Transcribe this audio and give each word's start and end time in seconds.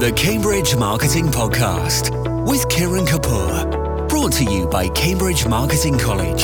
The 0.00 0.12
Cambridge 0.12 0.74
Marketing 0.76 1.26
Podcast 1.26 2.08
with 2.48 2.66
Kiran 2.68 3.06
Kapoor. 3.06 4.08
Brought 4.08 4.32
to 4.32 4.44
you 4.44 4.66
by 4.66 4.88
Cambridge 4.88 5.46
Marketing 5.46 5.98
College. 5.98 6.40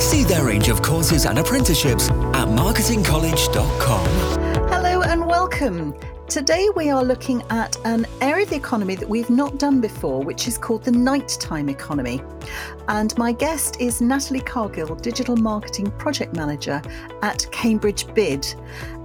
See 0.00 0.24
their 0.24 0.46
range 0.46 0.70
of 0.70 0.80
courses 0.80 1.26
and 1.26 1.38
apprenticeships 1.38 2.08
at 2.08 2.48
marketingcollege.com. 2.48 4.06
Hello 4.70 5.02
and 5.02 5.26
welcome. 5.26 5.94
Today 6.28 6.68
we 6.74 6.90
are 6.90 7.04
looking 7.04 7.42
at 7.50 7.76
an 7.84 8.04
area 8.20 8.42
of 8.42 8.50
the 8.50 8.56
economy 8.56 8.96
that 8.96 9.08
we've 9.08 9.30
not 9.30 9.58
done 9.58 9.80
before, 9.80 10.24
which 10.24 10.48
is 10.48 10.58
called 10.58 10.82
the 10.82 10.90
nighttime 10.90 11.68
economy. 11.68 12.20
And 12.88 13.16
my 13.16 13.30
guest 13.30 13.80
is 13.80 14.00
Natalie 14.00 14.40
Cargill, 14.40 14.96
Digital 14.96 15.36
Marketing 15.36 15.88
Project 15.92 16.34
Manager 16.34 16.82
at 17.22 17.46
Cambridge 17.52 18.12
Bid. 18.12 18.44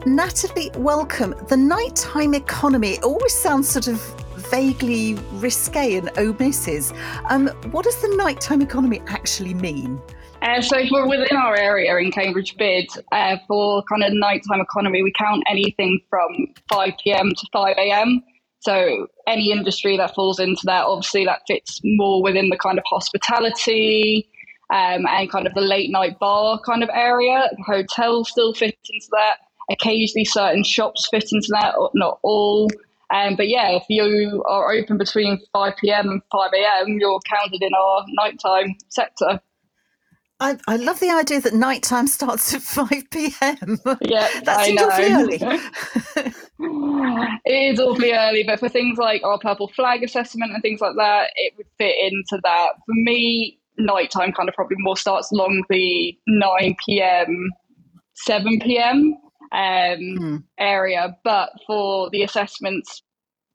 Natalie, 0.04 0.72
welcome. 0.76 1.36
The 1.48 1.58
nighttime 1.58 2.34
economy 2.34 3.00
always 3.02 3.34
sounds 3.36 3.70
sort 3.70 3.88
of 3.88 4.02
vaguely 4.50 5.14
risque 5.34 5.98
and 5.98 6.08
omisses. 6.16 6.92
Um, 7.30 7.50
what 7.70 7.86
does 7.86 8.02
the 8.02 8.16
nighttime 8.18 8.64
economy 8.64 9.00
actually 9.08 9.54
mean? 9.54 10.02
Uh, 10.42 10.62
so 10.62 10.78
for 10.88 11.08
within 11.08 11.38
our 11.38 11.56
area 11.56 11.96
in 11.98 12.12
Cambridge 12.12 12.58
Bid, 12.58 12.90
uh, 13.12 13.38
for 13.48 13.84
kind 13.92 14.04
of 14.04 14.14
nighttime 14.14 14.62
economy, 14.62 15.04
we 15.04 15.14
count 15.18 15.44
anything 15.50 16.00
from 16.10 16.48
5 16.72 16.94
p.m. 17.04 17.30
to 17.30 17.48
5 17.54 17.76
a.m. 17.78 18.24
So 18.60 19.08
any 19.28 19.52
industry 19.52 19.98
that 19.98 20.16
falls 20.16 20.40
into 20.40 20.62
that, 20.66 20.86
obviously 20.86 21.26
that 21.26 21.42
fits 21.48 21.80
more 21.84 22.24
within 22.24 22.50
the 22.50 22.58
kind 22.58 22.78
of 22.78 22.84
hospitality 22.88 24.30
um, 24.74 25.06
and 25.08 25.32
kind 25.32 25.48
of 25.48 25.54
the 25.54 25.62
late 25.62 25.92
night 25.92 26.18
bar 26.20 26.60
kind 26.66 26.84
of 26.84 26.90
area. 26.94 27.50
Hotels 27.66 28.30
still 28.30 28.54
fit 28.54 28.78
into 28.90 29.08
that 29.12 29.38
Occasionally, 29.72 30.26
certain 30.26 30.64
shops 30.64 31.08
fit 31.10 31.32
into 31.32 31.48
that, 31.52 31.76
not 31.94 32.20
all. 32.24 32.70
Um, 33.14 33.36
but 33.36 33.48
yeah, 33.48 33.70
if 33.72 33.84
you 33.90 34.44
are 34.48 34.72
open 34.72 34.98
between 34.98 35.40
5 35.54 35.74
p.m. 35.78 36.10
and 36.10 36.22
5 36.32 36.52
a.m., 36.54 36.98
you're 37.00 37.20
counted 37.30 37.62
in 37.62 37.74
our 37.74 38.06
nighttime 38.10 38.76
sector. 38.90 39.40
I, 40.42 40.58
I 40.68 40.76
love 40.76 41.00
the 41.00 41.12
idea 41.12 41.40
that 41.42 41.54
nighttime 41.54 42.08
starts 42.08 42.54
at 42.54 42.62
5 42.62 42.90
p.m. 43.12 43.80
Yeah, 44.02 44.28
that 44.44 44.66
seems 44.66 44.82
awfully 44.82 45.14
early. 45.14 45.40
it 47.46 47.74
is 47.74 47.80
awfully 47.80 48.12
early, 48.12 48.44
but 48.44 48.60
for 48.60 48.68
things 48.68 48.98
like 48.98 49.24
our 49.24 49.40
purple 49.40 49.70
flag 49.70 50.04
assessment 50.04 50.52
and 50.52 50.62
things 50.62 50.82
like 50.82 50.96
that, 50.98 51.30
it 51.36 51.54
would 51.58 51.68
fit 51.78 51.96
into 52.12 52.42
that. 52.44 52.74
For 52.86 52.94
me, 52.94 53.58
nighttime 53.78 54.34
kind 54.34 54.50
of 54.50 54.56
probably 54.56 54.76
more 54.80 54.98
starts 54.98 55.32
along 55.32 55.64
the 55.70 56.18
9 56.28 56.76
p.m., 56.86 57.52
7 58.16 58.60
p.m 58.60 59.16
um, 59.52 59.60
mm. 59.60 60.44
area. 60.58 61.18
But 61.24 61.52
for 61.68 62.10
the 62.10 62.24
assessments 62.24 63.04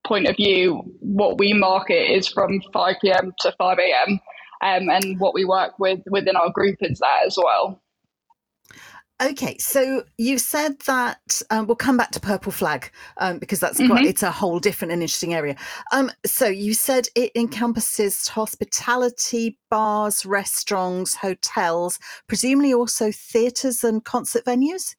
point 0.07 0.27
of 0.27 0.37
view, 0.37 0.83
what 1.01 1.39
we 1.39 1.53
market 1.53 2.13
is 2.13 2.29
from 2.29 2.61
5 2.73 2.97
p.m. 3.03 3.33
to 3.41 3.55
5 3.59 3.79
a.m. 3.79 4.21
Um, 4.63 4.89
and 4.89 5.19
what 5.21 5.35
we 5.35 5.45
work 5.45 5.79
with 5.79 6.01
within 6.07 6.37
our 6.37 6.51
group 6.51 6.77
is 6.81 6.99
that 6.99 7.23
as 7.27 7.37
well. 7.37 7.81
Okay, 9.23 9.57
so 9.57 10.05
you 10.19 10.37
said 10.37 10.79
that 10.81 11.41
um, 11.49 11.67
we'll 11.67 11.75
come 11.75 11.97
back 11.97 12.11
to 12.11 12.21
Purple 12.21 12.53
Flag 12.53 12.91
um, 13.17 13.39
because 13.39 13.61
that's 13.61 13.79
mm-hmm. 13.79 13.91
quite, 13.93 14.05
it's 14.05 14.23
a 14.23 14.31
whole 14.31 14.59
different 14.59 14.93
and 14.93 15.01
interesting 15.01 15.33
area. 15.33 15.57
Um, 15.91 16.11
so 16.27 16.47
you 16.47 16.75
said 16.75 17.09
it 17.15 17.33
encompasses 17.35 18.29
hospitality, 18.29 19.59
bars, 19.71 20.27
restaurants, 20.27 21.17
hotels, 21.17 21.99
presumably 22.27 22.75
also 22.75 23.11
theatres 23.11 23.83
and 23.83 24.05
concert 24.05 24.45
venues. 24.45 24.95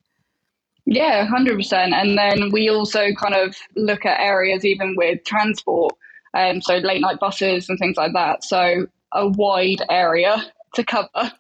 Yeah, 0.87 1.27
100%. 1.27 1.73
And 1.73 2.17
then 2.17 2.49
we 2.51 2.69
also 2.69 3.13
kind 3.13 3.35
of 3.35 3.55
look 3.75 4.03
at 4.03 4.19
areas 4.19 4.65
even 4.65 4.95
with 4.97 5.23
transport, 5.25 5.93
um, 6.33 6.59
so 6.61 6.77
late 6.77 7.01
night 7.01 7.19
buses 7.19 7.69
and 7.69 7.77
things 7.77 7.97
like 7.97 8.13
that. 8.13 8.43
So 8.43 8.87
a 9.13 9.27
wide 9.27 9.83
area 9.89 10.51
to 10.75 10.83
cover. 10.83 11.31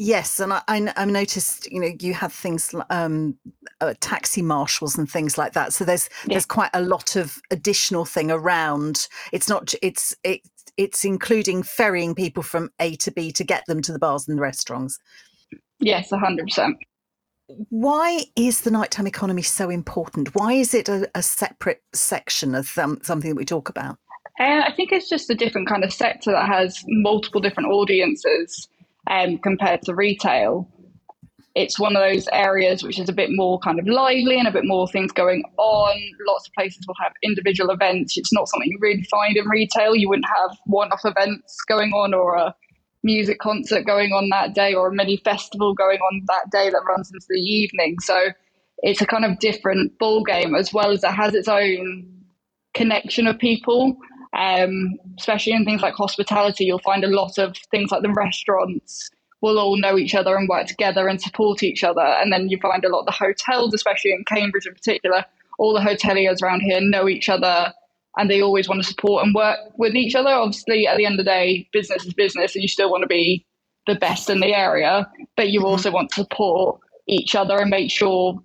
Yes, 0.00 0.38
and 0.38 0.52
I, 0.52 0.62
I, 0.68 1.04
noticed, 1.04 1.70
you 1.72 1.80
know, 1.80 1.90
you 1.98 2.14
have 2.14 2.32
things 2.32 2.72
um, 2.88 3.36
uh, 3.80 3.94
taxi 4.00 4.42
marshals 4.42 4.96
and 4.96 5.10
things 5.10 5.36
like 5.36 5.54
that. 5.54 5.72
So 5.72 5.84
there's 5.84 6.08
yeah. 6.24 6.34
there's 6.34 6.46
quite 6.46 6.70
a 6.72 6.80
lot 6.80 7.16
of 7.16 7.40
additional 7.50 8.04
thing 8.04 8.30
around. 8.30 9.08
It's 9.32 9.48
not 9.48 9.74
it's 9.82 10.14
it, 10.22 10.42
it's 10.76 11.04
including 11.04 11.64
ferrying 11.64 12.14
people 12.14 12.44
from 12.44 12.70
A 12.78 12.94
to 12.96 13.10
B 13.10 13.32
to 13.32 13.42
get 13.42 13.64
them 13.66 13.82
to 13.82 13.92
the 13.92 13.98
bars 13.98 14.28
and 14.28 14.38
the 14.38 14.42
restaurants. 14.42 15.00
Yes, 15.80 16.10
hundred 16.10 16.46
percent 16.46 16.76
why 17.70 18.24
is 18.36 18.60
the 18.62 18.70
nighttime 18.70 19.06
economy 19.06 19.42
so 19.42 19.70
important? 19.70 20.34
Why 20.34 20.52
is 20.52 20.74
it 20.74 20.88
a, 20.88 21.10
a 21.14 21.22
separate 21.22 21.82
section 21.94 22.54
of 22.54 22.76
um, 22.76 22.98
something 23.02 23.30
that 23.30 23.36
we 23.36 23.44
talk 23.44 23.68
about? 23.68 23.98
Uh, 24.38 24.62
I 24.66 24.72
think 24.72 24.92
it's 24.92 25.08
just 25.08 25.30
a 25.30 25.34
different 25.34 25.68
kind 25.68 25.82
of 25.82 25.92
sector 25.92 26.30
that 26.30 26.46
has 26.46 26.84
multiple 26.86 27.40
different 27.40 27.70
audiences 27.70 28.68
um, 29.08 29.38
compared 29.38 29.82
to 29.82 29.94
retail. 29.94 30.68
It's 31.54 31.78
one 31.78 31.96
of 31.96 32.02
those 32.02 32.28
areas 32.32 32.84
which 32.84 33.00
is 33.00 33.08
a 33.08 33.12
bit 33.12 33.30
more 33.32 33.58
kind 33.58 33.80
of 33.80 33.88
lively 33.88 34.38
and 34.38 34.46
a 34.46 34.52
bit 34.52 34.64
more 34.64 34.86
things 34.86 35.10
going 35.10 35.42
on. 35.56 35.96
Lots 36.28 36.46
of 36.46 36.54
places 36.54 36.84
will 36.86 36.94
have 37.02 37.12
individual 37.24 37.70
events. 37.70 38.16
It's 38.16 38.32
not 38.32 38.48
something 38.48 38.70
you 38.70 38.78
really 38.80 39.02
find 39.10 39.36
in 39.36 39.48
retail. 39.48 39.96
You 39.96 40.08
wouldn't 40.08 40.28
have 40.28 40.56
one 40.66 40.92
off 40.92 41.00
events 41.04 41.56
going 41.66 41.90
on 41.90 42.14
or 42.14 42.36
a 42.36 42.54
music 43.02 43.40
concert 43.40 43.84
going 43.86 44.12
on 44.12 44.28
that 44.28 44.54
day 44.54 44.72
or 44.72 44.88
a 44.88 44.94
mini 44.94 45.16
festival 45.16 45.74
going 45.74 45.98
on 45.98 46.22
that 46.28 46.50
day 46.52 46.70
that 46.70 46.82
runs 46.88 47.10
into 47.12 47.26
the 47.28 47.40
evening. 47.40 47.96
So 48.00 48.28
it's 48.78 49.00
a 49.00 49.06
kind 49.06 49.24
of 49.24 49.40
different 49.40 49.98
ball 49.98 50.22
game 50.22 50.54
as 50.54 50.72
well 50.72 50.92
as 50.92 51.02
it 51.02 51.10
has 51.10 51.34
its 51.34 51.48
own 51.48 52.22
connection 52.74 53.26
of 53.26 53.38
people. 53.38 53.96
Um, 54.36 54.98
especially 55.18 55.52
in 55.52 55.64
things 55.64 55.82
like 55.82 55.94
hospitality, 55.94 56.64
you'll 56.64 56.80
find 56.80 57.04
a 57.04 57.08
lot 57.08 57.38
of 57.38 57.56
things 57.70 57.90
like 57.90 58.02
the 58.02 58.12
restaurants 58.12 59.10
will 59.40 59.58
all 59.58 59.76
know 59.76 59.96
each 59.96 60.14
other 60.14 60.36
and 60.36 60.48
work 60.48 60.66
together 60.66 61.08
and 61.08 61.20
support 61.20 61.62
each 61.62 61.84
other. 61.84 62.02
And 62.02 62.32
then 62.32 62.48
you 62.48 62.58
find 62.58 62.84
a 62.84 62.88
lot 62.88 63.00
of 63.00 63.06
the 63.06 63.12
hotels, 63.12 63.72
especially 63.72 64.12
in 64.12 64.24
Cambridge 64.24 64.66
in 64.66 64.74
particular, 64.74 65.24
all 65.58 65.72
the 65.72 65.80
hoteliers 65.80 66.42
around 66.42 66.60
here 66.60 66.80
know 66.80 67.08
each 67.08 67.28
other 67.28 67.72
and 68.16 68.28
they 68.28 68.42
always 68.42 68.68
want 68.68 68.82
to 68.82 68.88
support 68.88 69.24
and 69.24 69.34
work 69.34 69.58
with 69.78 69.94
each 69.94 70.14
other. 70.14 70.30
Obviously, 70.30 70.86
at 70.86 70.96
the 70.96 71.06
end 71.06 71.18
of 71.18 71.24
the 71.24 71.30
day, 71.30 71.68
business 71.72 72.04
is 72.04 72.12
business, 72.12 72.54
and 72.54 72.62
you 72.62 72.68
still 72.68 72.90
want 72.90 73.02
to 73.02 73.06
be 73.06 73.46
the 73.86 73.94
best 73.94 74.28
in 74.28 74.40
the 74.40 74.54
area, 74.54 75.08
but 75.36 75.50
you 75.50 75.60
mm-hmm. 75.60 75.68
also 75.68 75.90
want 75.90 76.10
to 76.10 76.22
support 76.22 76.80
each 77.06 77.34
other 77.34 77.56
and 77.56 77.70
make 77.70 77.90
sure 77.90 78.42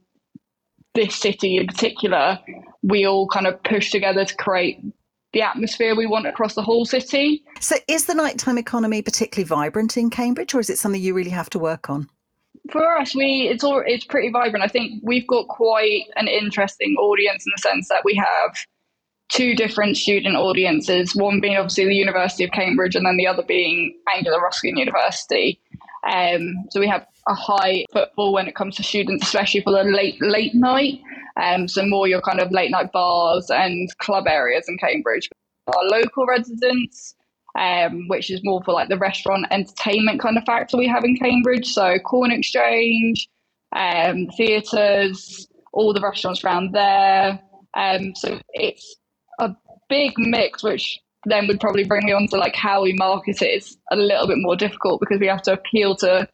this 0.94 1.16
city 1.16 1.58
in 1.58 1.66
particular, 1.66 2.40
we 2.84 3.06
all 3.06 3.28
kind 3.28 3.48
of 3.48 3.62
push 3.64 3.90
together 3.90 4.24
to 4.24 4.36
create 4.36 4.80
the 5.34 5.42
atmosphere 5.42 5.96
we 5.96 6.06
want 6.06 6.28
across 6.28 6.54
the 6.56 6.62
whole 6.62 6.86
city. 6.86 7.44
So, 7.60 7.76
is 7.88 8.06
the 8.06 8.14
nighttime 8.14 8.58
economy 8.58 9.02
particularly 9.02 9.48
vibrant 9.48 9.98
in 9.98 10.10
Cambridge, 10.10 10.54
or 10.54 10.60
is 10.60 10.70
it 10.70 10.78
something 10.78 11.02
you 11.02 11.14
really 11.14 11.32
have 11.32 11.50
to 11.52 11.60
work 11.60 11.90
on? 11.90 12.08
For 12.72 12.98
us, 12.98 13.16
we 13.16 13.50
it's 13.52 13.64
all 13.64 13.84
it's 13.86 14.06
pretty 14.06 14.30
vibrant. 14.30 14.64
I 14.64 14.68
think 14.68 15.02
we've 15.04 15.28
got 15.28 15.48
quite 15.48 16.04
an 16.16 16.28
interesting 16.28 16.96
audience 16.98 17.46
in 17.46 17.52
the 17.56 17.62
sense 17.62 17.90
that 17.90 18.04
we 18.06 18.16
have 18.16 18.56
two 19.30 19.56
different 19.56 19.98
student 19.98 20.36
audiences, 20.36 21.16
one 21.16 21.42
being 21.42 21.58
obviously 21.58 21.86
the 21.86 21.96
University 21.96 22.44
of 22.44 22.52
Cambridge 22.52 22.96
and 22.96 23.06
then 23.06 23.18
the 23.18 23.28
other 23.28 23.44
being 23.44 23.98
Anglia 24.16 24.38
Ruskin 24.38 24.78
University. 24.78 25.60
Um, 26.08 26.66
so 26.70 26.80
we 26.80 26.88
have 26.88 27.06
a 27.28 27.34
high 27.34 27.86
footfall 27.92 28.34
when 28.34 28.48
it 28.48 28.56
comes 28.56 28.76
to 28.76 28.84
students, 28.84 29.26
especially 29.26 29.62
for 29.62 29.72
the 29.72 29.84
late 29.84 30.22
late 30.22 30.54
night. 30.54 31.02
Um, 31.42 31.68
so 31.68 31.86
more 31.86 32.08
your 32.08 32.22
kind 32.22 32.40
of 32.40 32.52
late 32.52 32.72
night 32.72 32.92
bars 32.92 33.50
and 33.50 33.90
club 33.98 34.26
areas 34.28 34.66
in 34.68 34.78
Cambridge. 34.78 35.30
Our 35.68 35.84
local 35.86 36.26
residents, 36.26 37.16
um, 37.58 38.08
which 38.08 38.30
is 38.30 38.42
more 38.44 38.62
for 38.64 38.74
like 38.74 38.90
the 38.90 38.98
restaurant 38.98 39.48
entertainment 39.52 40.20
kind 40.20 40.38
of 40.38 40.44
factor 40.46 40.78
we 40.78 40.88
have 40.88 41.04
in 41.04 41.16
Cambridge. 41.18 41.68
So 41.68 41.98
Corn 42.00 42.32
Exchange, 42.32 43.28
um, 43.76 44.28
theatres, 44.38 45.48
all 45.72 45.94
the 45.94 46.02
restaurants 46.02 46.44
around 46.44 46.74
there. 46.74 47.40
Um, 47.76 48.14
so 48.16 48.40
it's 48.54 48.96
a 49.40 49.56
big 49.90 50.14
mix, 50.18 50.64
which 50.64 51.00
then 51.26 51.48
would 51.48 51.60
probably 51.60 51.84
bring 51.84 52.06
me 52.06 52.12
on 52.12 52.28
to 52.28 52.38
like 52.38 52.56
how 52.56 52.84
we 52.84 52.94
market 52.94 53.42
it 53.42 53.64
is 53.64 53.78
a 53.92 53.96
little 53.96 54.28
bit 54.28 54.38
more 54.40 54.56
difficult 54.56 55.00
because 55.00 55.20
we 55.20 55.28
have 55.28 55.42
to 55.42 55.54
appeal 55.54 55.96
to 55.96 56.28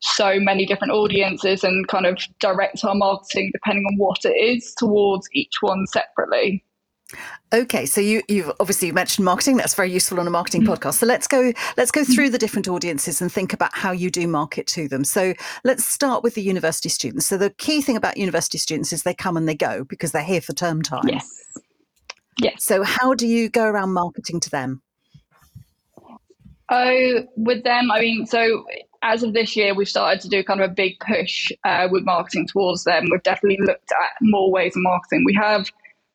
so 0.00 0.38
many 0.38 0.66
different 0.66 0.92
audiences 0.92 1.64
and 1.64 1.88
kind 1.88 2.06
of 2.06 2.18
direct 2.38 2.84
our 2.84 2.94
marketing 2.94 3.50
depending 3.52 3.84
on 3.84 3.96
what 3.96 4.24
it 4.24 4.36
is 4.36 4.74
towards 4.76 5.28
each 5.32 5.54
one 5.60 5.86
separately. 5.86 6.62
Okay, 7.52 7.86
so 7.86 8.00
you 8.00 8.22
you've 8.28 8.50
obviously 8.58 8.90
mentioned 8.90 9.24
marketing. 9.24 9.56
That's 9.56 9.74
very 9.74 9.92
useful 9.92 10.18
on 10.18 10.26
a 10.26 10.30
marketing 10.30 10.62
mm. 10.62 10.74
podcast. 10.74 10.94
So 10.94 11.06
let's 11.06 11.28
go 11.28 11.52
let's 11.76 11.92
go 11.92 12.02
through 12.02 12.30
the 12.30 12.38
different 12.38 12.66
audiences 12.66 13.22
and 13.22 13.30
think 13.30 13.52
about 13.52 13.70
how 13.72 13.92
you 13.92 14.10
do 14.10 14.26
market 14.26 14.66
to 14.68 14.88
them. 14.88 15.04
So 15.04 15.32
let's 15.62 15.84
start 15.84 16.24
with 16.24 16.34
the 16.34 16.42
university 16.42 16.88
students. 16.88 17.26
So 17.26 17.36
the 17.36 17.50
key 17.50 17.80
thing 17.80 17.96
about 17.96 18.16
university 18.16 18.58
students 18.58 18.92
is 18.92 19.04
they 19.04 19.14
come 19.14 19.36
and 19.36 19.48
they 19.48 19.54
go 19.54 19.84
because 19.84 20.10
they're 20.10 20.24
here 20.24 20.40
for 20.40 20.52
term 20.52 20.82
time. 20.82 21.06
Yes. 21.06 21.42
Yes. 22.38 22.64
So 22.64 22.82
how 22.82 23.14
do 23.14 23.28
you 23.28 23.48
go 23.48 23.64
around 23.64 23.92
marketing 23.92 24.40
to 24.40 24.50
them? 24.50 24.82
Oh, 26.68 27.22
with 27.36 27.62
them, 27.62 27.92
I 27.92 28.00
mean, 28.00 28.26
so 28.26 28.64
as 29.12 29.22
of 29.22 29.32
this 29.32 29.56
year, 29.56 29.74
we've 29.74 29.88
started 29.88 30.20
to 30.22 30.28
do 30.28 30.42
kind 30.42 30.60
of 30.60 30.70
a 30.70 30.74
big 30.74 30.98
push 31.00 31.50
uh, 31.64 31.86
with 31.90 32.04
marketing 32.04 32.46
towards 32.48 32.84
them. 32.84 33.06
We've 33.10 33.22
definitely 33.22 33.64
looked 33.64 33.92
at 33.92 34.10
more 34.20 34.50
ways 34.50 34.74
of 34.76 34.82
marketing. 34.82 35.22
We 35.24 35.34
have 35.40 35.70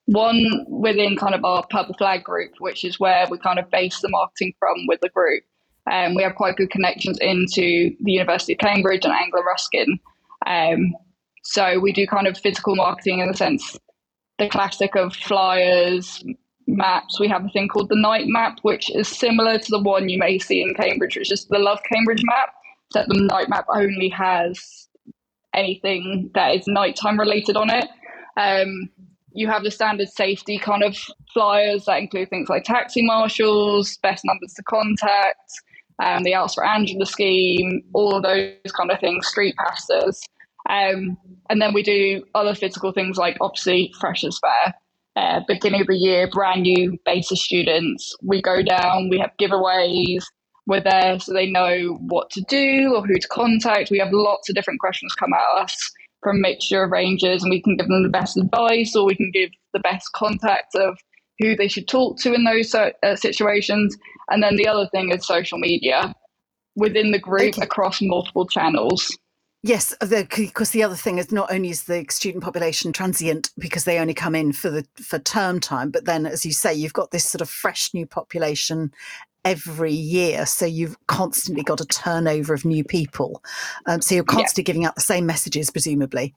One 0.06 0.66
within 0.68 1.16
kind 1.16 1.34
of 1.34 1.46
our 1.46 1.66
Purple 1.70 1.96
Flag 1.98 2.24
group, 2.24 2.52
which 2.60 2.84
is 2.84 3.00
where 3.00 3.28
we 3.30 3.38
kind 3.38 3.60
of 3.60 3.70
base 3.72 4.02
the 4.02 4.10
marketing 4.10 4.54
from 4.60 4.76
with 4.88 5.00
the 5.02 5.10
group. 5.10 5.44
Um, 5.92 6.16
we 6.16 6.24
have 6.24 6.36
quite 6.36 6.58
good 6.58 6.70
connections 6.70 7.18
into 7.22 7.92
the 8.02 8.12
University 8.12 8.54
of 8.54 8.60
Cambridge 8.60 9.06
and 9.06 9.14
Anglia 9.14 9.44
Ruskin. 9.44 10.00
Um, 10.46 10.94
so 11.44 11.80
we 11.80 11.92
do 11.94 12.06
kind 12.08 12.28
of 12.28 12.38
physical 12.38 12.76
marketing 12.76 13.20
in 13.20 13.30
the 13.32 13.38
sense 13.38 13.78
the 14.38 14.50
classic 14.50 14.96
of 14.96 15.16
flyers, 15.16 16.24
maps. 16.68 17.20
We 17.20 17.28
have 17.28 17.46
a 17.46 17.50
thing 17.50 17.68
called 17.68 17.90
the 17.90 17.96
night 17.96 18.26
map, 18.28 18.60
which 18.64 18.90
is 18.96 19.08
similar 19.08 19.60
to 19.60 19.70
the 19.70 19.82
one 19.82 20.10
you 20.10 20.18
may 20.18 20.40
see 20.40 20.62
in 20.62 20.74
Cambridge, 20.74 21.16
which 21.16 21.32
is 21.32 21.46
the 21.46 21.60
Love 21.60 21.80
Cambridge 21.92 22.24
map. 22.26 22.50
That 22.94 23.08
the 23.08 23.22
night 23.22 23.50
map 23.50 23.66
only 23.74 24.10
has 24.10 24.88
anything 25.54 26.32
that 26.34 26.56
is 26.56 26.64
nighttime 26.68 27.20
related 27.20 27.56
on 27.58 27.70
it. 27.70 27.88
Um, 28.38 28.90
you 29.34 29.48
have 29.48 29.64
the 29.64 29.72
standard 29.72 30.10
safety 30.10 30.58
kind 30.58 30.84
of 30.84 30.98
flyers 31.34 31.86
that 31.86 32.00
include 32.00 32.30
things 32.30 32.50
like 32.50 32.64
taxi 32.64 33.06
marshals, 33.06 33.98
best 33.98 34.24
numbers 34.26 34.54
to 34.56 34.64
contact, 34.64 35.52
um, 36.04 36.24
the 36.24 36.34
Ask 36.34 36.56
for 36.56 36.66
Angela 36.66 37.06
scheme, 37.06 37.82
all 37.94 38.16
of 38.16 38.24
those 38.24 38.72
kind 38.76 38.92
of 38.92 39.00
things, 39.00 39.28
street 39.28 39.56
pastors. 39.56 40.22
Um, 40.70 41.18
and 41.50 41.62
then 41.62 41.74
we 41.74 41.84
do 41.84 42.24
other 42.36 42.56
physical 42.56 42.92
things 42.92 43.18
like 43.18 43.38
obviously 43.42 43.94
Freshers 44.00 44.40
Fair, 44.40 44.74
uh, 45.16 45.42
beginning 45.48 45.82
of 45.82 45.88
the 45.88 45.98
year, 45.98 46.28
brand 46.30 46.64
new 46.64 46.98
beta 47.06 47.36
students. 47.36 48.16
We 48.22 48.42
go 48.42 48.62
down, 48.62 49.10
we 49.10 49.20
have 49.20 49.32
giveaways, 49.40 50.24
we're 50.68 50.82
there 50.82 51.20
so 51.20 51.34
they 51.34 51.50
know 51.50 51.98
what 52.02 52.30
to 52.32 52.42
do 52.42 52.94
or 52.96 53.06
who 53.06 53.18
to 53.18 53.28
contact. 53.28 53.92
We 53.92 54.00
have 54.00 54.12
lots 54.12 54.50
of 54.50 54.56
different 54.56 54.80
questions 54.80 55.14
come 55.16 55.34
at 55.34 55.62
us 55.62 55.92
from 56.22 56.38
a 56.38 56.40
mixture 56.40 56.84
of 56.84 56.92
ranges, 56.92 57.44
and 57.44 57.50
we 57.50 57.62
can 57.62 57.78
give 57.78 57.88
them 57.88 58.04
the 58.04 58.10
best 58.10 58.38
advice 58.38 58.96
or 58.96 59.06
we 59.06 59.16
can 59.16 59.32
give 59.32 59.50
the 59.74 59.80
best 59.80 60.12
contact 60.14 60.76
of 60.76 60.98
who 61.40 61.56
they 61.56 61.68
should 61.68 61.88
talk 61.88 62.20
to 62.20 62.34
in 62.34 62.44
those 62.44 62.74
uh, 62.76 62.92
situations. 63.16 63.98
And 64.30 64.44
then 64.44 64.56
the 64.56 64.68
other 64.68 64.88
thing 64.88 65.12
is 65.12 65.26
social 65.26 65.58
media 65.58 66.14
within 66.76 67.12
the 67.12 67.20
group 67.20 67.56
okay. 67.56 67.64
across 67.64 68.02
multiple 68.02 68.48
channels. 68.48 69.18
Yes, 69.64 69.94
because 70.00 70.72
the 70.72 70.82
other 70.82 70.96
thing 70.96 71.20
is 71.20 71.32
not 71.32 71.52
only 71.52 71.70
is 71.70 71.84
the 71.84 72.04
student 72.10 72.44
population 72.44 72.92
transient 72.92 73.52
because 73.60 73.84
they 73.84 74.00
only 74.00 74.16
come 74.16 74.34
in 74.34 74.54
for 74.54 74.72
the 74.72 74.88
for 74.96 75.20
term 75.20 75.60
time, 75.60 75.92
but 75.92 76.06
then, 76.06 76.26
as 76.26 76.44
you 76.44 76.52
say, 76.52 76.74
you've 76.74 76.94
got 76.94 77.12
this 77.12 77.26
sort 77.26 77.42
of 77.42 77.50
fresh 77.50 77.94
new 77.94 78.08
population 78.08 78.92
every 79.44 79.94
year, 79.94 80.46
so 80.46 80.66
you've 80.66 80.96
constantly 81.08 81.64
got 81.64 81.82
a 81.82 81.86
turnover 81.86 82.54
of 82.54 82.66
new 82.66 82.84
people. 82.84 83.44
Um, 83.86 84.02
so 84.02 84.16
you're 84.16 84.24
constantly 84.24 84.64
yeah. 84.64 84.66
giving 84.66 84.86
out 84.86 84.96
the 84.96 85.02
same 85.02 85.26
messages, 85.26 85.70
presumably. 85.70 86.34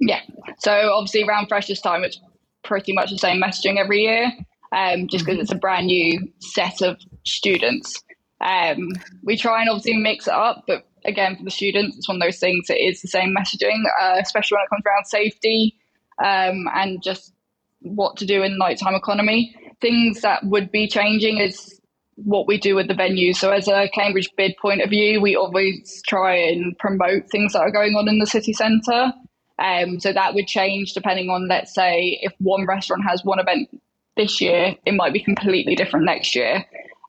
Yeah. 0.00 0.20
So 0.58 0.92
obviously, 0.92 1.24
around 1.24 1.48
freshers 1.48 1.80
time, 1.80 2.04
it's 2.04 2.20
pretty 2.62 2.92
much 2.92 3.10
the 3.10 3.18
same 3.18 3.40
messaging 3.40 3.76
every 3.78 4.00
year, 4.02 4.32
um, 4.72 5.08
just 5.08 5.24
because 5.24 5.34
mm-hmm. 5.34 5.42
it's 5.42 5.52
a 5.52 5.56
brand 5.56 5.86
new 5.86 6.28
set 6.40 6.82
of 6.82 6.98
students. 7.24 8.02
Um, 8.40 8.88
we 9.22 9.36
try 9.36 9.60
and 9.60 9.68
obviously 9.68 9.96
mix 9.96 10.26
it 10.26 10.32
up, 10.32 10.64
but 10.66 10.86
again, 11.04 11.36
for 11.36 11.44
the 11.44 11.50
students, 11.50 11.96
it's 11.96 12.08
one 12.08 12.16
of 12.16 12.22
those 12.22 12.38
things. 12.38 12.70
It 12.70 12.74
is 12.74 13.02
the 13.02 13.08
same 13.08 13.34
messaging, 13.36 13.82
uh, 14.00 14.16
especially 14.20 14.56
when 14.56 14.64
it 14.64 14.70
comes 14.70 14.84
around 14.86 15.04
safety 15.06 15.76
um, 16.22 16.66
and 16.74 17.02
just 17.02 17.32
what 17.80 18.16
to 18.18 18.26
do 18.26 18.42
in 18.42 18.58
nighttime 18.58 18.94
economy. 18.94 19.54
Things 19.80 20.20
that 20.22 20.44
would 20.44 20.70
be 20.70 20.88
changing 20.88 21.38
is 21.38 21.79
what 22.24 22.46
we 22.46 22.58
do 22.58 22.74
with 22.74 22.88
the 22.88 22.94
venue. 22.94 23.32
So, 23.32 23.50
as 23.50 23.68
a 23.68 23.88
Cambridge 23.88 24.30
bid 24.36 24.56
point 24.56 24.82
of 24.82 24.90
view, 24.90 25.20
we 25.20 25.36
always 25.36 26.02
try 26.06 26.34
and 26.36 26.76
promote 26.78 27.30
things 27.30 27.52
that 27.52 27.60
are 27.60 27.70
going 27.70 27.94
on 27.94 28.08
in 28.08 28.18
the 28.18 28.26
city 28.26 28.52
centre. 28.52 29.12
Um, 29.58 30.00
so 30.00 30.12
that 30.12 30.34
would 30.34 30.46
change 30.46 30.94
depending 30.94 31.28
on, 31.28 31.46
let's 31.46 31.74
say, 31.74 32.18
if 32.22 32.32
one 32.38 32.66
restaurant 32.66 33.04
has 33.06 33.24
one 33.24 33.38
event 33.38 33.68
this 34.16 34.40
year, 34.40 34.74
it 34.86 34.94
might 34.94 35.12
be 35.12 35.22
completely 35.22 35.74
different 35.76 36.06
next 36.06 36.34
year. 36.34 36.64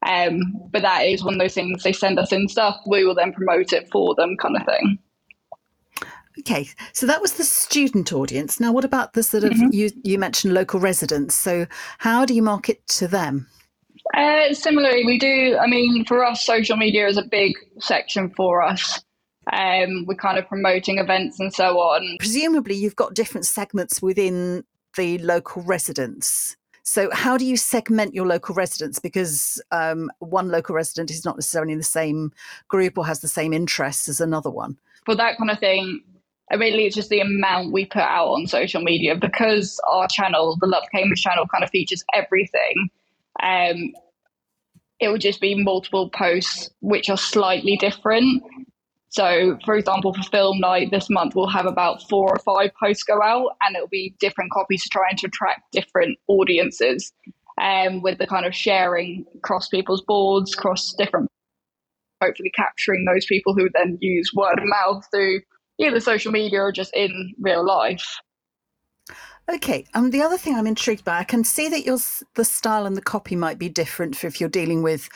Um, 0.06 0.42
but 0.70 0.82
that 0.82 1.02
is 1.02 1.24
one 1.24 1.36
of 1.36 1.40
those 1.40 1.54
things 1.54 1.84
they 1.84 1.94
send 1.94 2.20
us 2.20 2.32
in 2.32 2.48
stuff, 2.48 2.78
we 2.88 3.06
will 3.06 3.16
then 3.16 3.32
promote 3.32 3.72
it 3.72 3.90
for 3.92 4.16
them, 4.16 4.36
kind 4.38 4.58
of 4.58 4.66
thing. 4.66 5.00
Okay, 6.40 6.70
so 6.94 7.06
that 7.06 7.22
was 7.22 7.34
the 7.34 7.44
student 7.44 8.12
audience. 8.12 8.60
Now, 8.60 8.72
what 8.72 8.86
about 8.86 9.14
the 9.14 9.22
sort 9.22 9.44
of 9.44 9.52
mm-hmm. 9.52 9.68
you 9.72 9.92
you 10.04 10.18
mentioned 10.18 10.54
local 10.54 10.80
residents? 10.80 11.36
So, 11.36 11.68
how 12.00 12.26
do 12.26 12.34
you 12.34 12.42
market 12.42 12.88
to 12.88 13.08
them? 13.08 13.48
Uh, 14.14 14.54
similarly, 14.54 15.06
we 15.06 15.18
do. 15.18 15.58
I 15.60 15.68
mean, 15.68 16.06
for 16.06 16.24
us, 16.24 16.44
social 16.46 16.78
media 16.78 17.08
is 17.08 17.18
a 17.18 17.24
big 17.24 17.54
section 17.80 18.30
for 18.32 18.62
us. 18.62 19.04
Um, 19.52 20.06
we're 20.06 20.16
kind 20.16 20.38
of 20.38 20.48
promoting 20.48 21.00
events 21.00 21.40
and 21.40 21.54
so 21.54 21.80
on. 21.80 22.18
Presumably, 22.20 22.76
you've 22.76 22.96
got 22.96 23.14
different 23.14 23.46
segments 23.46 24.02
within 24.02 24.64
the 24.98 25.18
local 25.20 25.64
residents. 25.64 26.56
So, 26.84 27.10
how 27.14 27.38
do 27.38 27.46
you 27.46 27.58
segment 27.58 28.14
your 28.14 28.28
local 28.28 28.54
residents? 28.56 29.00
Because 29.00 29.62
um, 29.72 30.12
one 30.20 30.50
local 30.50 30.76
resident 30.76 31.10
is 31.10 31.24
not 31.24 31.38
necessarily 31.38 31.72
in 31.72 31.78
the 31.78 31.84
same 31.84 32.32
group 32.68 32.98
or 32.98 33.06
has 33.06 33.22
the 33.22 33.28
same 33.28 33.54
interests 33.54 34.10
as 34.10 34.20
another 34.20 34.50
one. 34.50 34.78
For 35.06 35.16
that 35.16 35.38
kind 35.38 35.50
of 35.50 35.60
thing, 35.60 36.02
really 36.58 36.86
it's 36.86 36.96
just 36.96 37.10
the 37.10 37.20
amount 37.20 37.72
we 37.72 37.86
put 37.86 38.02
out 38.02 38.28
on 38.28 38.48
social 38.48 38.82
media 38.82 39.16
because 39.16 39.80
our 39.88 40.08
channel, 40.08 40.58
the 40.60 40.68
Love 40.68 40.84
Cambridge 40.94 41.22
channel, 41.22 41.46
kind 41.48 41.64
of 41.64 41.70
features 41.70 42.04
everything. 42.14 42.90
Um, 43.42 43.94
it 45.00 45.08
will 45.08 45.18
just 45.18 45.42
be 45.42 45.56
multiple 45.56 46.10
posts 46.10 46.70
which 46.80 47.10
are 47.10 47.18
slightly 47.18 47.76
different. 47.76 48.44
So, 49.10 49.58
for 49.66 49.76
example, 49.76 50.14
for 50.14 50.24
film 50.24 50.60
night 50.60 50.90
this 50.92 51.10
month, 51.10 51.36
we'll 51.36 51.50
have 51.50 51.66
about 51.66 52.08
four 52.08 52.30
or 52.30 52.40
five 52.40 52.72
posts 52.82 53.04
go 53.04 53.20
out, 53.22 53.50
and 53.62 53.76
it'll 53.76 53.90
be 53.90 54.16
different 54.20 54.52
copies 54.52 54.84
to 54.84 54.90
try 54.90 55.08
and 55.10 55.18
to 55.20 55.28
attract 55.28 55.72
different 55.72 56.18
audiences. 56.28 57.12
Um, 57.60 58.02
with 58.02 58.18
the 58.18 58.26
kind 58.26 58.46
of 58.46 58.56
sharing 58.56 59.26
across 59.36 59.68
people's 59.68 60.02
boards, 60.02 60.54
across 60.54 60.94
different, 60.98 61.28
hopefully 62.24 62.52
capturing 62.56 63.06
those 63.06 63.26
people 63.26 63.54
who 63.54 63.70
then 63.74 63.98
use 64.02 64.32
word 64.34 64.58
of 64.58 64.64
mouth 64.66 65.04
through 65.14 65.42
either 65.78 66.00
social 66.00 66.32
media 66.32 66.62
or 66.62 66.72
just 66.72 66.92
in 66.96 67.34
real 67.40 67.66
life. 67.66 68.20
Okay. 69.50 69.86
Um, 69.94 70.12
the 70.12 70.22
other 70.22 70.38
thing 70.38 70.56
I'm 70.56 70.68
intrigued 70.68 71.04
by, 71.04 71.20
I 71.20 71.24
can 71.24 71.44
see 71.44 71.70
that 71.70 71.86
your 71.86 71.98
the 72.36 72.46
style 72.46 72.86
and 72.86 72.96
the 72.96 73.02
copy 73.02 73.36
might 73.36 73.60
be 73.60 73.70
different 73.70 74.16
for 74.16 74.28
if 74.28 74.40
you're 74.40 74.50
dealing 74.50 74.82
with 74.84 75.10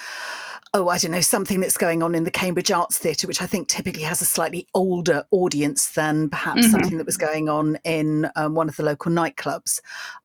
oh, 0.75 0.89
I 0.89 0.97
don't 0.97 1.11
know, 1.11 1.21
something 1.21 1.61
that's 1.61 1.77
going 1.77 2.03
on 2.03 2.13
in 2.15 2.25
the 2.25 2.31
Cambridge 2.31 2.69
Arts 2.69 2.97
Theatre, 2.97 3.27
which 3.27 3.41
I 3.41 3.45
think 3.45 3.69
typically 3.69 4.03
has 4.03 4.21
a 4.21 4.25
slightly 4.25 4.67
older 4.73 5.23
audience 5.31 5.91
than 5.91 6.29
perhaps 6.29 6.63
mm-hmm. 6.63 6.71
something 6.71 6.97
that 6.97 7.05
was 7.05 7.15
going 7.15 7.47
on 7.47 7.77
in 7.85 8.29
um, 8.35 8.55
one 8.55 8.67
of 8.67 8.75
the 8.75 8.83
local 8.83 9.09
nightclubs. 9.09 9.79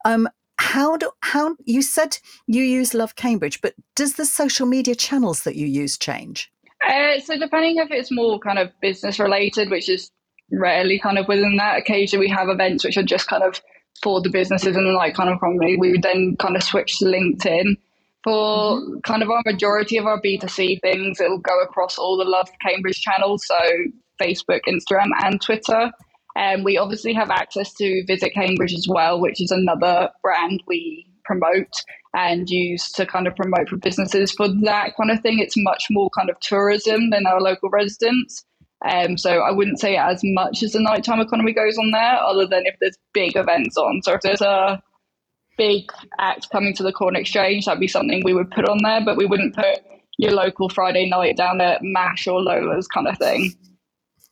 Um, 0.05 0.29
how 0.59 0.97
do 0.97 1.11
how 1.23 1.57
you 1.65 1.83
said 1.83 2.19
you 2.49 2.65
use 2.65 2.95
Love 2.95 3.15
Cambridge, 3.15 3.61
but 3.61 3.75
does 3.95 4.15
the 4.15 4.27
social 4.27 4.67
media 4.67 4.97
channels 4.97 5.45
that 5.45 5.55
you 5.55 5.67
use 5.67 5.97
change? 5.97 6.51
Uh, 6.87 7.21
so 7.21 7.39
depending 7.39 7.77
if 7.77 7.91
it's 7.93 8.11
more 8.11 8.41
kind 8.41 8.59
of 8.59 8.71
business 8.81 9.21
related, 9.21 9.71
which 9.71 9.89
is 9.89 10.11
rarely 10.51 10.99
kind 10.99 11.17
of 11.17 11.29
within 11.29 11.57
that. 11.59 11.79
Occasionally 11.79 12.27
we 12.27 12.31
have 12.31 12.49
events 12.49 12.85
which 12.85 12.97
are 12.97 13.05
just 13.05 13.29
kind 13.29 13.45
of 13.45 13.61
for 14.03 14.21
the 14.21 14.31
businesses 14.31 14.77
and 14.77 14.95
like 14.95 15.15
kind 15.15 15.29
of 15.29 15.37
economy. 15.37 15.77
We 15.77 15.93
would 15.93 16.03
then 16.03 16.37
kind 16.39 16.57
of 16.57 16.63
switch 16.63 16.99
to 16.99 17.07
LinkedIn 17.07 17.77
for 18.25 18.81
mm-hmm. 18.81 19.01
kind 19.01 19.23
of 19.23 19.31
our 19.31 19.43
majority 19.47 19.97
of 19.97 20.07
our 20.07 20.21
B2C 20.21 20.81
things, 20.81 21.21
it'll 21.21 21.39
go 21.39 21.63
across 21.63 21.99
all 21.99 22.17
the 22.17 22.25
Love 22.25 22.49
Cambridge 22.61 23.01
channels, 23.01 23.47
so 23.47 23.59
Facebook, 24.21 24.61
Instagram, 24.69 25.09
and 25.25 25.41
Twitter. 25.41 25.91
And 26.37 26.61
um, 26.61 26.65
we 26.65 26.79
obviously 26.79 27.13
have 27.15 27.31
access 27.31 27.73
to 27.75 28.05
Visit 28.07 28.35
Cambridge 28.35 28.73
as 28.73 28.87
well, 28.89 29.21
which 29.21 29.41
is 29.41 29.51
another 29.51 30.11
brand 30.23 30.63
we 30.67 31.07
promote 31.25 31.73
and 32.15 32.49
use 32.49 32.93
to 32.93 33.07
kind 33.07 33.27
of 33.27 33.35
promote 33.35 33.69
for 33.69 33.77
businesses. 33.77 34.33
For 34.33 34.49
that 34.49 34.97
kind 34.97 35.11
of 35.11 35.21
thing, 35.21 35.39
it's 35.39 35.57
much 35.57 35.87
more 35.91 36.11
kind 36.11 36.31
of 36.31 36.39
tourism 36.41 37.11
than 37.11 37.27
our 37.27 37.41
local 37.41 37.69
residents. 37.71 38.45
Um, 38.89 39.19
so 39.19 39.41
I 39.41 39.51
wouldn't 39.51 39.81
say 39.81 39.97
as 39.97 40.21
much 40.23 40.63
as 40.63 40.73
the 40.73 40.81
nighttime 40.81 41.21
economy 41.21 41.53
goes 41.53 41.77
on 41.77 41.91
there, 41.91 42.19
other 42.23 42.47
than 42.47 42.63
if 42.65 42.77
there's 42.81 42.97
big 43.13 43.37
events 43.37 43.77
on. 43.77 44.01
So 44.03 44.15
if 44.15 44.23
there's 44.23 44.41
a 44.41 44.83
big 45.59 45.91
act 46.19 46.49
coming 46.51 46.75
to 46.75 46.83
the 46.83 46.93
Corn 46.93 47.17
Exchange, 47.17 47.67
that'd 47.67 47.81
be 47.81 47.89
something 47.89 48.23
we 48.25 48.35
would 48.35 48.51
put 48.51 48.69
on 48.69 48.79
there, 48.83 49.05
but 49.05 49.17
we 49.17 49.27
wouldn't 49.27 49.55
put 49.55 49.81
your 50.19 50.33
local 50.33 50.69
Friday 50.69 51.09
night 51.09 51.37
down 51.37 51.61
at 51.61 51.83
MASH 51.83 52.27
or 52.27 52.43
Lola's 52.43 52.87
kind 52.87 53.09
of 53.09 53.19
thing. 53.19 53.55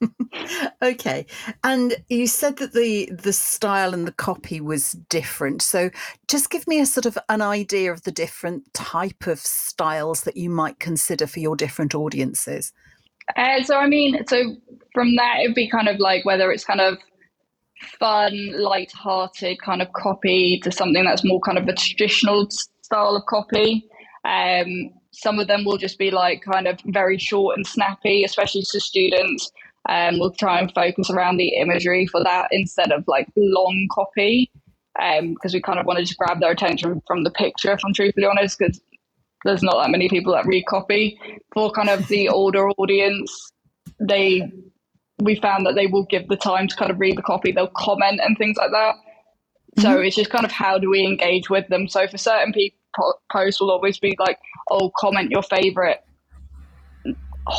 okay 0.82 1.26
and 1.64 1.96
you 2.08 2.28
said 2.28 2.56
that 2.58 2.72
the 2.72 3.10
the 3.10 3.32
style 3.32 3.92
and 3.92 4.06
the 4.06 4.12
copy 4.12 4.60
was 4.60 4.92
different 5.08 5.60
so 5.60 5.90
just 6.28 6.50
give 6.50 6.68
me 6.68 6.78
a 6.78 6.86
sort 6.86 7.04
of 7.04 7.18
an 7.28 7.42
idea 7.42 7.90
of 7.90 8.02
the 8.02 8.12
different 8.12 8.72
type 8.74 9.26
of 9.26 9.40
styles 9.40 10.20
that 10.20 10.36
you 10.36 10.48
might 10.48 10.78
consider 10.78 11.26
for 11.26 11.40
your 11.40 11.56
different 11.56 11.96
audiences 11.96 12.72
uh, 13.36 13.62
so 13.62 13.76
i 13.76 13.86
mean 13.86 14.24
so 14.26 14.56
from 14.94 15.14
that 15.16 15.38
it'd 15.42 15.54
be 15.54 15.68
kind 15.70 15.88
of 15.88 15.98
like 15.98 16.24
whether 16.24 16.50
it's 16.50 16.64
kind 16.64 16.80
of 16.80 16.98
fun, 17.98 18.52
light-hearted 18.60 19.60
kind 19.62 19.82
of 19.82 19.92
copy 19.92 20.60
to 20.62 20.70
something 20.70 21.04
that's 21.04 21.24
more 21.24 21.40
kind 21.40 21.58
of 21.58 21.68
a 21.68 21.74
traditional 21.74 22.48
style 22.82 23.16
of 23.16 23.26
copy. 23.26 23.86
Um, 24.24 24.90
some 25.12 25.38
of 25.38 25.48
them 25.48 25.64
will 25.64 25.78
just 25.78 25.98
be 25.98 26.10
like 26.10 26.42
kind 26.42 26.66
of 26.66 26.78
very 26.86 27.18
short 27.18 27.56
and 27.56 27.66
snappy, 27.66 28.24
especially 28.24 28.62
to 28.70 28.80
students. 28.80 29.50
Um, 29.88 30.18
we'll 30.18 30.32
try 30.32 30.58
and 30.60 30.72
focus 30.74 31.10
around 31.10 31.38
the 31.38 31.56
imagery 31.56 32.06
for 32.06 32.22
that 32.24 32.48
instead 32.50 32.92
of 32.92 33.04
like 33.06 33.28
long 33.36 33.88
copy. 33.92 34.50
because 34.94 35.54
um, 35.54 35.54
we 35.54 35.62
kind 35.62 35.78
of 35.78 35.86
wanted 35.86 36.06
to 36.06 36.16
grab 36.16 36.40
their 36.40 36.50
attention 36.50 37.00
from 37.06 37.24
the 37.24 37.30
picture, 37.30 37.72
if 37.72 37.80
I'm 37.84 37.94
truthfully 37.94 38.26
honest, 38.26 38.58
because 38.58 38.80
there's 39.44 39.62
not 39.62 39.82
that 39.82 39.90
many 39.90 40.08
people 40.08 40.32
that 40.32 40.46
read 40.46 40.66
copy. 40.66 41.18
For 41.54 41.70
kind 41.70 41.88
of 41.88 42.08
the 42.08 42.28
older 42.28 42.68
audience, 42.70 43.50
they 44.00 44.42
we 45.20 45.34
found 45.36 45.66
that 45.66 45.74
they 45.74 45.86
will 45.86 46.04
give 46.04 46.28
the 46.28 46.36
time 46.36 46.68
to 46.68 46.76
kind 46.76 46.90
of 46.90 47.00
read 47.00 47.16
the 47.16 47.22
copy, 47.22 47.50
they'll 47.50 47.66
comment 47.76 48.20
and 48.22 48.38
things 48.38 48.56
like 48.56 48.70
that. 48.70 48.94
Mm-hmm. 48.94 49.82
So 49.82 50.00
it's 50.00 50.16
just 50.16 50.30
kind 50.30 50.44
of 50.44 50.52
how 50.52 50.78
do 50.78 50.90
we 50.90 51.04
engage 51.04 51.50
with 51.50 51.66
them. 51.68 51.88
So 51.88 52.06
for 52.06 52.18
certain 52.18 52.52
people, 52.52 52.78
posts 53.30 53.60
will 53.60 53.70
always 53.70 53.98
be 53.98 54.16
like, 54.18 54.38
"Oh, 54.70 54.90
comment 54.96 55.30
your 55.30 55.42
favorite 55.42 56.00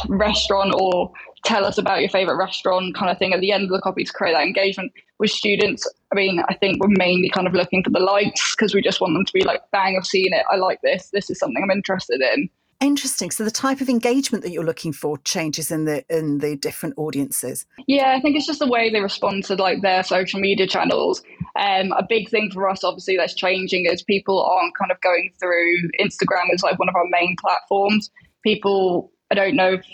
restaurant 0.07 0.73
or 0.75 1.11
tell 1.43 1.65
us 1.65 1.77
about 1.77 2.01
your 2.01 2.09
favorite 2.09 2.37
restaurant 2.37 2.95
kind 2.95 3.11
of 3.11 3.17
thing. 3.17 3.33
At 3.33 3.41
the 3.41 3.51
end 3.51 3.63
of 3.63 3.69
the 3.69 3.81
copy 3.81 4.03
to 4.03 4.13
create 4.13 4.33
that 4.33 4.43
engagement 4.43 4.91
with 5.19 5.29
students 5.29 5.87
i 6.11 6.15
mean 6.15 6.41
i 6.49 6.53
think 6.55 6.81
we're 6.81 6.87
mainly 6.97 7.29
kind 7.29 7.45
of 7.45 7.53
looking 7.53 7.83
for 7.83 7.91
the 7.91 7.99
likes 7.99 8.55
because 8.55 8.73
we 8.73 8.81
just 8.81 8.99
want 8.99 9.13
them 9.13 9.25
to 9.25 9.33
be 9.33 9.43
like 9.43 9.61
bang 9.71 9.95
i've 9.97 10.05
seen 10.05 10.33
it. 10.33 10.45
I 10.49 10.55
like 10.55 10.81
this. 10.81 11.09
This 11.13 11.29
is 11.29 11.37
something 11.37 11.61
i'm 11.61 11.71
interested 11.71 12.21
in. 12.21 12.49
Interesting. 12.81 13.29
So 13.29 13.43
the 13.43 13.51
type 13.51 13.81
of 13.81 13.89
engagement 13.89 14.41
that 14.45 14.51
you're 14.51 14.63
looking 14.63 14.93
for 14.93 15.17
changes 15.17 15.69
in 15.69 15.83
the 15.83 16.05
in 16.09 16.37
the 16.37 16.55
different 16.55 16.95
audiences. 16.97 17.65
Yeah 17.87 18.15
i 18.15 18.21
think 18.21 18.37
it's 18.37 18.47
just 18.47 18.59
the 18.59 18.67
way 18.67 18.89
they 18.89 19.01
respond 19.01 19.43
to 19.45 19.55
like 19.55 19.81
their 19.81 20.03
social 20.03 20.39
media 20.39 20.65
channels. 20.65 21.21
Um, 21.55 21.91
a 21.91 22.05
big 22.07 22.29
thing 22.29 22.49
for 22.51 22.69
us 22.69 22.83
obviously 22.83 23.17
that's 23.17 23.35
changing 23.35 23.85
is 23.85 24.01
people 24.01 24.41
aren't 24.41 24.77
kind 24.77 24.91
of 24.91 25.01
going 25.01 25.31
through 25.39 25.89
instagram 25.99 26.45
as 26.53 26.63
like 26.63 26.79
one 26.79 26.89
of 26.89 26.95
our 26.95 27.07
main 27.09 27.35
platforms. 27.39 28.09
People 28.43 29.11
I 29.31 29.35
don't 29.35 29.55
know 29.55 29.73
if 29.73 29.85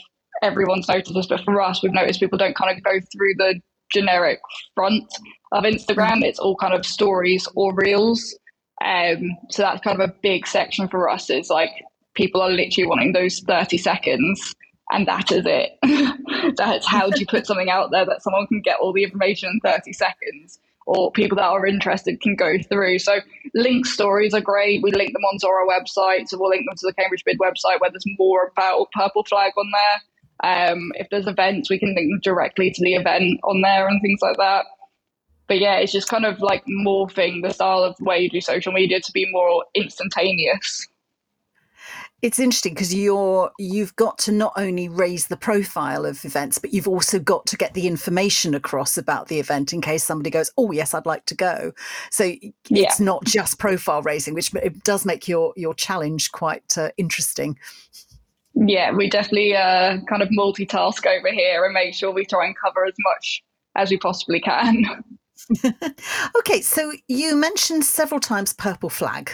everyone's 0.42 0.88
noticed 0.88 1.13
this, 1.13 1.27
but 1.27 1.44
for 1.44 1.62
us, 1.62 1.82
we've 1.82 1.94
noticed 1.94 2.20
people 2.20 2.38
don't 2.38 2.56
kind 2.56 2.75
of 2.75 2.84
go 2.84 3.00
through 3.12 3.36
the 3.38 3.62
generic 3.94 4.39
front 4.75 5.06
of 5.51 5.63
Instagram. 5.63 6.24
It's 6.24 6.39
all 6.39 6.56
kind 6.56 6.74
of 6.74 6.86
stories 6.86 7.48
or 7.56 7.74
reels. 7.75 8.38
Um, 8.84 9.38
so 9.50 9.62
that's 9.62 9.82
kind 9.82 10.00
of 10.00 10.10
a 10.10 10.13
big 10.22 10.48
section 10.48 10.88
for 10.88 11.10
us. 11.10 11.30
Is 11.30 11.50
like 11.50 11.70
people 12.13 12.42
are 12.42 12.50
literally 12.50 12.88
wanting 12.88 13.13
those 13.13 13.39
30 13.39 13.77
seconds 13.77 14.54
and 14.92 15.08
that 15.08 15.32
is 15.32 15.46
it. 15.46 15.77
that's 16.58 16.88
how 16.88 17.10
do 17.10 17.20
you 17.20 17.25
put 17.25 17.46
something 17.48 17.70
out 17.70 17.92
there 17.92 18.06
that 18.06 18.22
someone 18.22 18.48
can 18.48 18.62
get 18.62 18.77
all 18.80 18.94
the 18.94 19.04
information 19.04 19.50
in 19.50 19.60
30 19.60 19.94
seconds 19.94 20.60
or 20.86 21.12
people 21.12 21.36
that 21.38 21.46
are 21.46 21.65
interested 21.65 22.22
can 22.22 22.36
go 22.36 22.58
through. 22.70 23.00
So 23.00 23.20
link 23.56 23.86
stories 23.86 24.34
are 24.34 24.42
great. 24.42 24.84
We 24.84 24.92
link 24.92 25.14
them 25.14 25.24
onto 25.24 25.48
our 25.48 25.66
website. 25.66 26.28
So 26.28 26.38
we'll 26.38 26.50
link 26.50 26.66
them 26.68 26.76
to 26.78 26.88
the 26.88 26.94
Cambridge 26.94 27.24
Bid 27.26 27.40
website 27.40 27.80
where 27.80 27.90
there's 27.90 28.04
more 28.20 28.52
about 28.52 28.92
Purple 28.94 29.24
Flag 29.24 29.54
on 29.58 29.72
there. 29.72 30.02
Um, 30.44 30.92
if 30.96 31.08
there's 31.10 31.28
events, 31.28 31.70
we 31.70 31.80
can 31.80 31.96
link 31.96 32.12
them 32.12 32.20
directly 32.22 32.70
to 32.70 32.84
the 32.84 32.96
event 32.96 33.40
on 33.44 33.62
there 33.62 33.88
and 33.88 34.02
things 34.02 34.20
like 34.22 34.38
that. 34.38 34.66
But 35.48 35.60
yeah, 35.60 35.76
it's 35.76 35.94
just 35.94 36.10
kind 36.10 36.26
of 36.26 36.42
like 36.42 36.66
morphing 36.66 37.42
the 37.42 37.54
style 37.54 37.84
of 37.84 37.96
the 37.98 38.04
way 38.04 38.20
you 38.20 38.30
do 38.30 38.42
social 38.42 38.74
media 38.74 39.00
to 39.00 39.12
be 39.14 39.28
more 39.32 39.64
instantaneous 39.74 40.88
it's 42.25 42.39
interesting 42.39 42.74
because 42.74 42.91
you're 42.91 43.51
you've 43.60 43.96
got 43.98 44.17
to 44.17 44.32
not 44.32 44.51
only 44.58 44.89
raise 44.89 45.27
the 45.27 45.38
profile 45.38 46.08
of 46.08 46.25
events 46.25 46.58
but 46.58 46.74
you've 46.74 46.88
also 46.88 47.20
got 47.20 47.46
to 47.46 47.55
get 47.55 47.75
the 47.75 47.86
information 47.86 48.55
across 48.55 48.98
about 48.98 49.27
the 49.27 49.39
event 49.39 49.72
in 49.72 49.79
case 49.79 50.03
somebody 50.03 50.32
goes 50.32 50.51
oh 50.58 50.72
yes 50.72 50.96
i'd 50.96 51.05
like 51.05 51.24
to 51.27 51.36
go. 51.36 51.72
So 52.10 52.24
yeah. 52.24 52.48
it's 52.70 53.00
not 53.00 53.24
just 53.25 53.60
profile 53.60 54.01
raising 54.01 54.34
which 54.34 54.51
it 54.55 54.84
does 54.84 55.05
make 55.05 55.27
your 55.27 55.53
your 55.55 55.75
challenge 55.75 56.32
quite 56.32 56.75
uh, 56.79 56.89
interesting. 56.98 57.60
Yeah 58.55 58.91
we 58.91 59.08
definitely 59.08 59.55
uh, 59.55 60.00
kind 60.10 60.24
of 60.24 60.29
multitask 60.29 61.05
over 61.05 61.32
here 61.32 61.63
and 61.63 61.75
make 61.75 61.94
sure 61.94 62.12
we 62.12 62.25
try 62.25 62.48
and 62.48 62.55
cover 62.58 62.86
as 62.86 62.96
much 62.98 63.44
as 63.75 63.91
we 63.91 63.98
possibly 63.98 64.39
can. 64.39 64.84
Okay 66.39 66.62
so 66.62 66.91
you 67.08 67.36
mentioned 67.36 67.84
several 67.84 68.20
times 68.20 68.51
purple 68.53 68.89
flag 68.89 69.32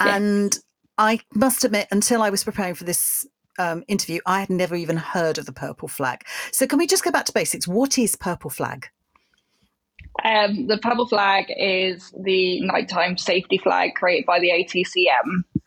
and 0.00 0.58
I 0.98 1.20
must 1.34 1.64
admit, 1.64 1.88
until 1.90 2.22
I 2.22 2.30
was 2.30 2.44
preparing 2.44 2.74
for 2.74 2.84
this 2.84 3.26
um, 3.58 3.84
interview, 3.88 4.20
I 4.26 4.40
had 4.40 4.50
never 4.50 4.74
even 4.74 4.96
heard 4.96 5.38
of 5.38 5.46
the 5.46 5.52
purple 5.52 5.88
flag. 5.88 6.22
So, 6.52 6.66
can 6.66 6.78
we 6.78 6.86
just 6.86 7.04
go 7.04 7.10
back 7.10 7.24
to 7.26 7.32
basics? 7.32 7.66
What 7.66 7.98
is 7.98 8.16
purple 8.16 8.50
flag? 8.50 8.88
Um, 10.24 10.68
the 10.68 10.78
purple 10.78 11.08
flag 11.08 11.46
is 11.48 12.12
the 12.22 12.60
nighttime 12.60 13.16
safety 13.16 13.58
flag 13.58 13.94
created 13.94 14.26
by 14.26 14.38
the 14.38 14.50
ATCM. 14.50 15.60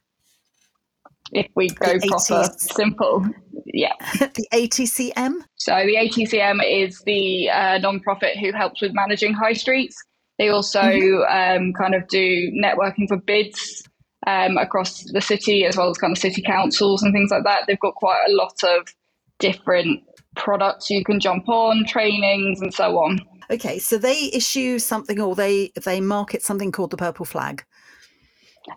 If 1.33 1.47
we 1.55 1.67
go 1.69 1.97
the 1.99 2.07
proper 2.07 2.53
simple, 2.57 3.25
yeah. 3.65 3.93
the 4.19 4.47
ATCM? 4.53 5.33
So, 5.55 5.75
the 5.85 5.95
ATCM 5.95 6.61
is 6.65 7.01
the 7.01 7.49
uh, 7.49 7.77
non-profit 7.79 8.37
who 8.37 8.53
helps 8.53 8.81
with 8.81 8.93
managing 8.93 9.33
high 9.33 9.53
streets. 9.53 10.01
They 10.39 10.49
also 10.49 10.81
mm-hmm. 10.81 11.65
um, 11.65 11.73
kind 11.73 11.95
of 11.95 12.07
do 12.07 12.51
networking 12.51 13.07
for 13.07 13.17
bids 13.17 13.83
um, 14.27 14.57
across 14.57 15.03
the 15.11 15.21
city, 15.21 15.65
as 15.65 15.77
well 15.77 15.89
as 15.89 15.97
kind 15.97 16.11
of 16.11 16.17
city 16.17 16.41
councils 16.41 17.01
and 17.01 17.13
things 17.13 17.31
like 17.31 17.45
that. 17.45 17.63
They've 17.65 17.79
got 17.79 17.95
quite 17.95 18.23
a 18.27 18.33
lot 18.33 18.61
of 18.63 18.93
different 19.39 20.03
products 20.35 20.89
you 20.89 21.03
can 21.03 21.19
jump 21.19 21.47
on, 21.47 21.85
trainings, 21.87 22.61
and 22.61 22.73
so 22.73 22.99
on. 22.99 23.19
Okay, 23.49 23.79
so 23.79 23.97
they 23.97 24.29
issue 24.33 24.77
something, 24.77 25.19
or 25.19 25.33
they 25.33 25.71
they 25.83 26.01
market 26.01 26.43
something 26.43 26.71
called 26.71 26.91
the 26.91 26.97
Purple 26.97 27.25
Flag. 27.25 27.63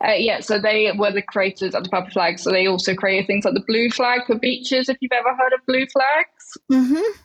Uh, 0.06 0.12
yeah, 0.12 0.38
so 0.38 0.56
they 0.60 0.92
were 0.96 1.10
the 1.10 1.20
creators 1.20 1.74
of 1.74 1.82
the 1.82 1.90
purple 1.90 2.12
flag. 2.12 2.38
So 2.38 2.50
they 2.50 2.68
also 2.68 2.94
created 2.94 3.26
things 3.26 3.44
like 3.44 3.54
the 3.54 3.64
blue 3.66 3.90
flag 3.90 4.20
for 4.24 4.38
beaches. 4.38 4.88
If 4.88 4.98
you've 5.00 5.10
ever 5.10 5.34
heard 5.34 5.52
of 5.52 5.66
blue 5.66 5.84
flags, 5.86 6.58
mm-hmm. 6.70 7.20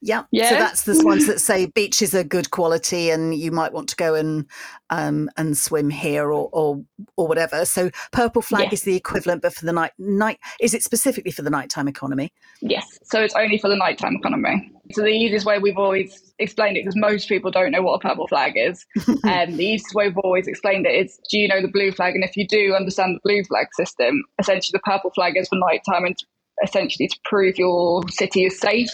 Yeah. 0.00 0.24
So 0.48 0.54
that's 0.56 0.82
the 0.82 1.02
ones 1.04 1.26
that 1.26 1.40
say 1.40 1.66
beaches 1.66 2.14
are 2.14 2.24
good 2.24 2.50
quality 2.50 3.10
and 3.10 3.34
you 3.34 3.50
might 3.50 3.72
want 3.72 3.88
to 3.90 3.96
go 3.96 4.14
and 4.14 4.46
um, 4.90 5.28
and 5.36 5.56
swim 5.56 5.90
here 5.90 6.30
or, 6.30 6.48
or 6.52 6.82
or 7.16 7.26
whatever. 7.26 7.64
So 7.64 7.90
purple 8.12 8.42
flag 8.42 8.72
is 8.72 8.82
the 8.82 8.96
equivalent, 8.96 9.42
but 9.42 9.54
for 9.54 9.66
the 9.66 9.72
night 9.72 9.92
night 9.98 10.38
is 10.60 10.74
it 10.74 10.82
specifically 10.82 11.32
for 11.32 11.42
the 11.42 11.50
nighttime 11.50 11.88
economy? 11.88 12.32
Yes. 12.60 12.98
So 13.04 13.20
it's 13.20 13.34
only 13.34 13.58
for 13.58 13.68
the 13.68 13.76
nighttime 13.76 14.16
economy. 14.16 14.72
So 14.92 15.02
the 15.02 15.08
easiest 15.08 15.44
way 15.44 15.58
we've 15.58 15.76
always 15.76 16.32
explained 16.38 16.78
it, 16.78 16.84
because 16.84 16.96
most 16.96 17.28
people 17.28 17.50
don't 17.50 17.72
know 17.72 17.82
what 17.82 17.94
a 17.94 18.08
purple 18.08 18.26
flag 18.26 18.54
is, 18.56 18.86
and 19.24 19.50
um, 19.50 19.56
the 19.56 19.66
easiest 19.66 19.94
way 19.94 20.08
we've 20.08 20.18
always 20.18 20.46
explained 20.46 20.86
it 20.86 20.94
is, 20.94 21.18
do 21.30 21.38
you 21.38 21.46
know 21.46 21.60
the 21.60 21.68
blue 21.68 21.92
flag? 21.92 22.14
And 22.14 22.24
if 22.24 22.36
you 22.36 22.46
do 22.46 22.74
understand 22.74 23.16
the 23.16 23.20
blue 23.22 23.44
flag 23.44 23.66
system, 23.74 24.24
essentially 24.38 24.72
the 24.72 24.90
purple 24.90 25.10
flag 25.10 25.34
is 25.36 25.48
for 25.48 25.56
nighttime 25.56 26.06
and 26.06 26.16
essentially 26.64 27.08
to 27.08 27.18
prove 27.24 27.58
your 27.58 28.02
city 28.08 28.44
is 28.44 28.58
safe. 28.58 28.90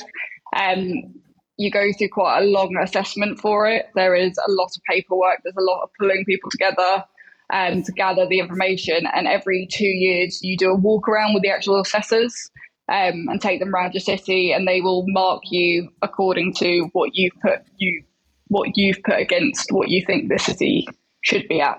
Um, 0.54 1.14
you 1.56 1.70
go 1.70 1.86
through 1.96 2.08
quite 2.08 2.42
a 2.42 2.46
long 2.46 2.76
assessment 2.82 3.38
for 3.38 3.66
it. 3.68 3.86
There 3.94 4.14
is 4.14 4.36
a 4.38 4.50
lot 4.50 4.70
of 4.76 4.82
paperwork. 4.90 5.40
There's 5.44 5.56
a 5.56 5.62
lot 5.62 5.82
of 5.82 5.90
pulling 5.98 6.24
people 6.24 6.50
together 6.50 7.04
um, 7.52 7.82
to 7.82 7.92
gather 7.92 8.26
the 8.26 8.40
information. 8.40 9.06
And 9.14 9.26
every 9.26 9.68
two 9.70 9.84
years, 9.84 10.40
you 10.42 10.56
do 10.56 10.70
a 10.70 10.74
walk 10.74 11.08
around 11.08 11.34
with 11.34 11.42
the 11.42 11.50
actual 11.50 11.80
assessors 11.80 12.50
um, 12.88 13.28
and 13.28 13.40
take 13.40 13.60
them 13.60 13.74
around 13.74 13.94
your 13.94 14.00
city, 14.00 14.52
and 14.52 14.66
they 14.66 14.80
will 14.80 15.04
mark 15.08 15.42
you 15.50 15.90
according 16.02 16.54
to 16.54 16.88
what 16.92 17.10
you've 17.14 17.34
put 17.40 17.60
you 17.76 18.04
what 18.48 18.70
you've 18.74 19.02
put 19.02 19.18
against 19.18 19.72
what 19.72 19.88
you 19.88 20.04
think 20.06 20.28
the 20.28 20.38
city 20.38 20.86
should 21.22 21.48
be 21.48 21.60
at. 21.60 21.78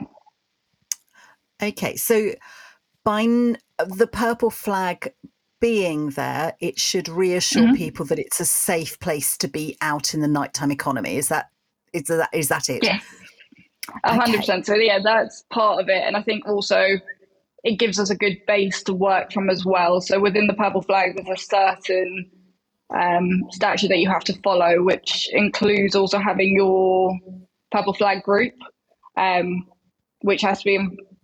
Okay, 1.61 1.95
so 1.95 2.33
by 3.03 3.23
the 3.23 4.09
purple 4.11 4.49
flag 4.49 5.13
being 5.59 6.11
there, 6.11 6.53
it 6.59 6.79
should 6.79 7.07
reassure 7.07 7.63
mm-hmm. 7.63 7.75
people 7.75 8.05
that 8.05 8.19
it's 8.19 8.39
a 8.39 8.45
safe 8.45 8.99
place 8.99 9.37
to 9.37 9.47
be 9.47 9.77
out 9.81 10.13
in 10.13 10.21
the 10.21 10.27
nighttime 10.27 10.71
economy. 10.71 11.17
Is 11.17 11.29
that 11.29 11.49
is 11.93 12.03
that 12.07 12.29
is 12.33 12.49
that 12.49 12.69
it? 12.69 12.83
Yeah, 12.83 12.99
hundred 14.03 14.37
percent. 14.37 14.65
So 14.65 14.75
yeah, 14.75 14.99
that's 15.03 15.43
part 15.49 15.81
of 15.81 15.89
it, 15.89 16.03
and 16.05 16.17
I 16.17 16.21
think 16.21 16.47
also 16.47 16.99
it 17.63 17.79
gives 17.79 17.99
us 17.99 18.09
a 18.09 18.15
good 18.15 18.37
base 18.45 18.83
to 18.83 18.93
work 18.93 19.31
from 19.33 19.49
as 19.49 19.65
well. 19.65 19.99
So 20.01 20.19
within 20.19 20.47
the 20.47 20.53
purple 20.53 20.81
flag, 20.81 21.15
there's 21.15 21.39
a 21.39 21.43
certain 21.43 22.29
um, 22.95 23.43
statute 23.49 23.87
that 23.87 23.97
you 23.97 24.09
have 24.09 24.23
to 24.25 24.39
follow, 24.43 24.83
which 24.83 25.29
includes 25.31 25.95
also 25.95 26.19
having 26.19 26.53
your 26.55 27.17
purple 27.71 27.93
flag 27.93 28.21
group, 28.21 28.53
um, 29.17 29.65
which 30.21 30.41
has 30.43 30.59
to 30.59 30.65
be 30.65 30.79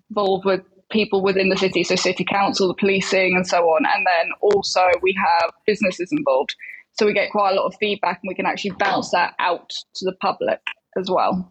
involved 0.09 0.45
with 0.45 0.61
people 0.91 1.21
within 1.21 1.49
the 1.49 1.57
city, 1.57 1.83
so 1.83 1.95
city 1.95 2.25
council, 2.25 2.67
the 2.67 2.73
policing, 2.75 3.35
and 3.35 3.47
so 3.47 3.63
on. 3.63 3.85
And 3.85 4.05
then 4.05 4.31
also 4.41 4.81
we 5.01 5.15
have 5.17 5.51
businesses 5.65 6.11
involved. 6.11 6.55
So 6.93 7.05
we 7.05 7.13
get 7.13 7.31
quite 7.31 7.51
a 7.51 7.55
lot 7.55 7.65
of 7.65 7.75
feedback 7.79 8.19
and 8.21 8.29
we 8.29 8.35
can 8.35 8.45
actually 8.45 8.71
bounce 8.71 9.11
that 9.11 9.33
out 9.39 9.69
to 9.95 10.05
the 10.05 10.13
public 10.13 10.59
as 10.97 11.09
well. 11.09 11.49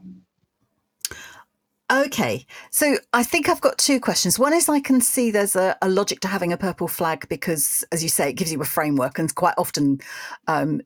Okay, 1.90 2.46
so 2.70 2.98
I 3.12 3.24
think 3.24 3.48
I've 3.48 3.60
got 3.60 3.76
two 3.76 3.98
questions. 3.98 4.38
One 4.38 4.54
is 4.54 4.68
I 4.68 4.78
can 4.78 5.00
see 5.00 5.32
there's 5.32 5.56
a, 5.56 5.76
a, 5.82 5.88
logic 5.88 6.20
to 6.20 6.28
having 6.28 6.52
a 6.52 6.56
purple 6.56 6.86
flag 6.86 7.28
because, 7.28 7.84
as 7.90 8.00
you 8.00 8.08
say, 8.08 8.28
it 8.28 8.34
gives 8.34 8.52
you 8.52 8.60
a 8.60 8.64
framework, 8.64 9.18
and 9.18 9.34
quite 9.34 9.54
often 9.58 9.98
um, 10.46 10.82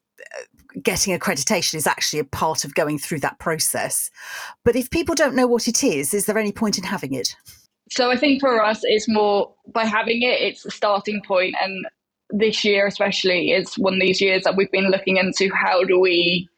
getting 0.82 1.16
accreditation 1.16 1.75
is 1.75 1.87
actually 1.87 2.20
a 2.20 2.25
part 2.25 2.64
of 2.64 2.75
going 2.75 2.99
through 2.99 3.20
that 3.20 3.38
process. 3.38 4.11
But 4.64 4.76
if 4.76 4.90
people 4.90 5.14
don't 5.14 5.34
know 5.34 5.46
what 5.46 5.68
it 5.68 5.84
is, 5.84 6.14
is 6.14 6.25
there 6.25 6.38
any 6.38 6.52
point 6.52 6.78
in 6.78 6.84
having 6.84 7.12
it? 7.12 7.37
So 7.94 8.10
I 8.10 8.16
think 8.16 8.40
for 8.40 8.62
us, 8.62 8.80
it's 8.82 9.08
more 9.08 9.54
by 9.72 9.84
having 9.84 10.22
it, 10.22 10.40
it's 10.40 10.64
a 10.64 10.70
starting 10.70 11.22
point. 11.24 11.54
And 11.62 11.86
this 12.30 12.64
year, 12.64 12.88
especially, 12.88 13.52
is 13.52 13.74
one 13.74 13.94
of 13.94 14.00
these 14.00 14.20
years 14.20 14.42
that 14.42 14.56
we've 14.56 14.70
been 14.72 14.90
looking 14.90 15.16
into 15.16 15.48
how 15.54 15.84
do 15.84 16.00
we 16.00 16.48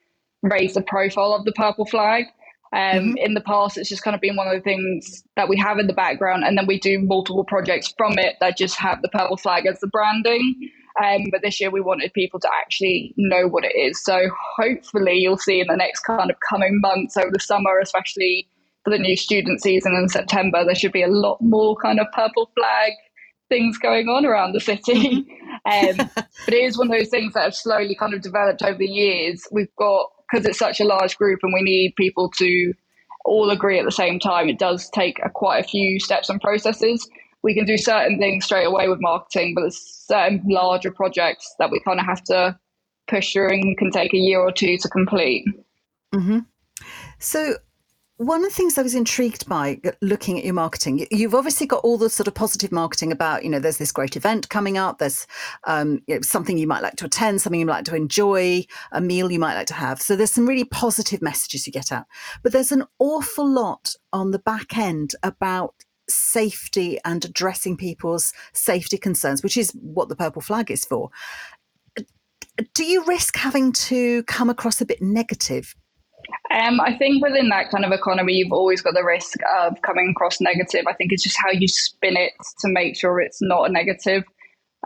raise 0.43 0.73
the 0.73 0.81
profile 0.81 1.35
of 1.35 1.45
the 1.45 1.53
purple 1.53 1.85
flag. 1.85 2.25
Um, 2.73 2.81
mm-hmm. 2.81 3.17
In 3.19 3.35
the 3.35 3.43
past, 3.43 3.77
it's 3.77 3.91
just 3.91 4.03
kind 4.03 4.15
of 4.15 4.23
been 4.23 4.37
one 4.37 4.49
of 4.49 4.55
the 4.55 4.63
things 4.63 5.23
that 5.37 5.49
we 5.49 5.59
have 5.59 5.79
in 5.79 5.87
the 5.87 5.93
background, 5.93 6.43
and 6.45 6.57
then 6.57 6.67
we 6.67 6.81
do 6.81 6.99
multiple 7.01 7.45
projects 7.45 7.93
from 7.99 8.19
it 8.19 8.37
that 8.41 8.57
just 8.57 8.77
have 8.77 9.03
the 9.03 9.09
purple 9.11 9.37
flag 9.37 9.67
as 9.67 9.79
the 9.81 9.89
branding. 9.89 10.55
Um, 11.03 11.27
but 11.31 11.43
this 11.43 11.61
year, 11.61 11.71
we 11.71 11.83
wanted 11.83 12.15
people 12.15 12.41
to 12.41 12.49
actually 12.63 13.13
know 13.19 13.47
what 13.47 13.65
it 13.65 13.77
is. 13.77 14.03
So 14.03 14.31
hopefully, 14.59 15.19
you'll 15.19 15.37
see 15.37 15.61
in 15.61 15.67
the 15.69 15.77
next 15.77 16.01
kind 16.01 16.31
of 16.31 16.37
coming 16.49 16.81
months 16.81 17.19
over 17.19 17.31
the 17.31 17.41
summer, 17.41 17.79
especially 17.79 18.49
for 18.87 18.91
the 18.91 18.99
new 18.99 19.17
student 19.17 19.61
season 19.61 19.97
in 19.97 20.09
September, 20.09 20.65
there 20.65 20.77
should 20.77 20.93
be 20.93 21.03
a 21.03 21.09
lot 21.09 21.39
more 21.41 21.75
kind 21.83 21.99
of 21.99 22.07
purple 22.13 22.53
flag 22.57 22.93
things 23.49 23.77
going 23.79 24.07
on 24.07 24.25
around 24.25 24.53
the 24.53 24.61
city. 24.61 25.27
um, 25.67 25.97
but 25.97 26.55
it 26.55 26.63
is 26.63 26.79
one 26.79 26.87
of 26.87 26.97
those 26.97 27.09
things 27.09 27.35
that 27.35 27.43
have 27.43 27.55
slowly 27.55 27.97
kind 27.97 28.15
of 28.15 28.23
developed 28.23 28.63
over 28.63 28.79
the 28.79 28.87
years. 28.87 29.43
We've 29.51 29.75
got 29.77 30.07
because 30.31 30.47
it's 30.47 30.59
such 30.59 30.79
a 30.79 30.85
large 30.85 31.19
group 31.19 31.41
and 31.43 31.53
we 31.53 31.63
need 31.63 31.95
people 31.97 32.31
to 32.39 32.73
all 33.25 33.51
agree 33.51 33.81
at 33.81 33.85
the 33.85 33.91
same 33.91 34.21
time, 34.21 34.49
it 34.49 34.59
does 34.59 34.89
take 34.91 35.19
a, 35.25 35.29
quite 35.29 35.65
a 35.65 35.69
few 35.69 35.99
steps 35.99 36.29
and 36.29 36.41
processes. 36.41 37.09
We 37.43 37.55
can 37.55 37.65
do 37.65 37.77
certain 37.77 38.21
things 38.21 38.45
straight 38.45 38.67
away 38.67 38.89
with 38.89 39.01
marketing, 39.01 39.55
but 39.55 39.63
there's 39.63 39.81
certain 40.07 40.43
larger 40.47 40.93
projects 40.93 41.53
that 41.59 41.73
we 41.73 41.81
kind 41.81 41.99
of 41.99 42.07
have 42.07 42.23
to 42.25 42.57
push 43.09 43.33
through 43.33 43.51
and 43.51 43.77
can 43.77 43.91
take 43.91 44.15
a 44.15 44.19
year 44.19 44.41
or 44.41 44.53
two 44.53 44.79
to 44.79 44.89
complete. 44.89 45.45
Mm-hmm. 46.15 46.39
So, 47.19 47.55
one 48.19 48.43
of 48.43 48.51
the 48.51 48.55
things 48.55 48.79
I 48.79 48.83
was 48.83 48.95
intrigued 48.95 49.47
by 49.47 49.79
looking 50.01 50.39
at 50.39 50.45
your 50.45 50.55
marketing, 50.55 51.07
you've 51.11 51.35
obviously 51.35 51.67
got 51.67 51.85
all 51.85 51.99
the 51.99 52.09
sort 52.09 52.27
of 52.27 52.35
positive 52.35 52.73
marketing 52.73 53.13
about, 53.13 53.45
you 53.45 53.51
know, 53.51 53.59
there's 53.59 53.77
this 53.77 53.93
great 53.93 54.17
event 54.17 54.49
coming 54.49 54.79
up, 54.79 54.99
there's 54.99 55.27
um, 55.65 56.03
you 56.07 56.15
know, 56.15 56.21
something 56.23 56.57
you 56.57 56.67
might 56.67 56.83
like 56.83 56.97
to 56.97 57.05
attend, 57.05 57.43
something 57.43 57.61
you 57.61 57.67
might 57.67 57.77
like 57.77 57.85
to 57.85 57.95
enjoy, 57.95 58.65
a 58.93 59.03
meal 59.03 59.31
you 59.31 59.39
might 59.39 59.55
like 59.55 59.67
to 59.67 59.75
have. 59.75 60.01
So 60.01 60.17
there's 60.17 60.33
some 60.33 60.49
really 60.49 60.65
positive 60.65 61.21
messages 61.21 61.67
you 61.67 61.73
get 61.73 61.93
out. 61.93 62.07
But 62.43 62.53
there's 62.53 62.73
an 62.73 62.85
awful 62.99 63.47
lot 63.47 63.95
on 64.15 64.31
the 64.31 64.39
back 64.39 64.79
end 64.79 65.15
about 65.23 65.75
safety 66.09 66.99
and 67.05 67.23
addressing 67.23 67.77
people's 67.77 68.33
safety 68.55 68.97
concerns, 68.97 69.43
which 69.43 69.59
is 69.59 69.73
what 69.73 70.09
the 70.09 70.17
purple 70.17 70.41
flag 70.41 70.71
is 70.71 70.87
for. 70.87 71.11
Do 72.73 72.85
you 72.85 73.05
risk 73.05 73.37
having 73.37 73.73
to 73.73 74.23
come 74.23 74.49
across 74.49 74.81
a 74.81 74.87
bit 74.87 75.03
negative 75.03 75.75
um, 76.51 76.81
I 76.81 76.97
think 76.97 77.23
within 77.23 77.49
that 77.51 77.71
kind 77.71 77.85
of 77.85 77.93
economy, 77.93 78.35
you've 78.35 78.53
always 78.53 78.83
got 78.83 78.95
the 78.95 79.05
risk 79.05 79.39
of 79.59 79.81
coming 79.83 80.11
across 80.11 80.41
negative. 80.41 80.85
I 80.87 80.95
think 80.95 81.13
it's 81.13 81.23
just 81.23 81.39
how 81.39 81.51
you 81.51 81.69
spin 81.69 82.17
it 82.17 82.33
to 82.61 82.69
make 82.69 82.97
sure 82.97 83.21
it's 83.21 83.43
not 83.43 83.69
a 83.69 83.73
negative. 83.73 84.25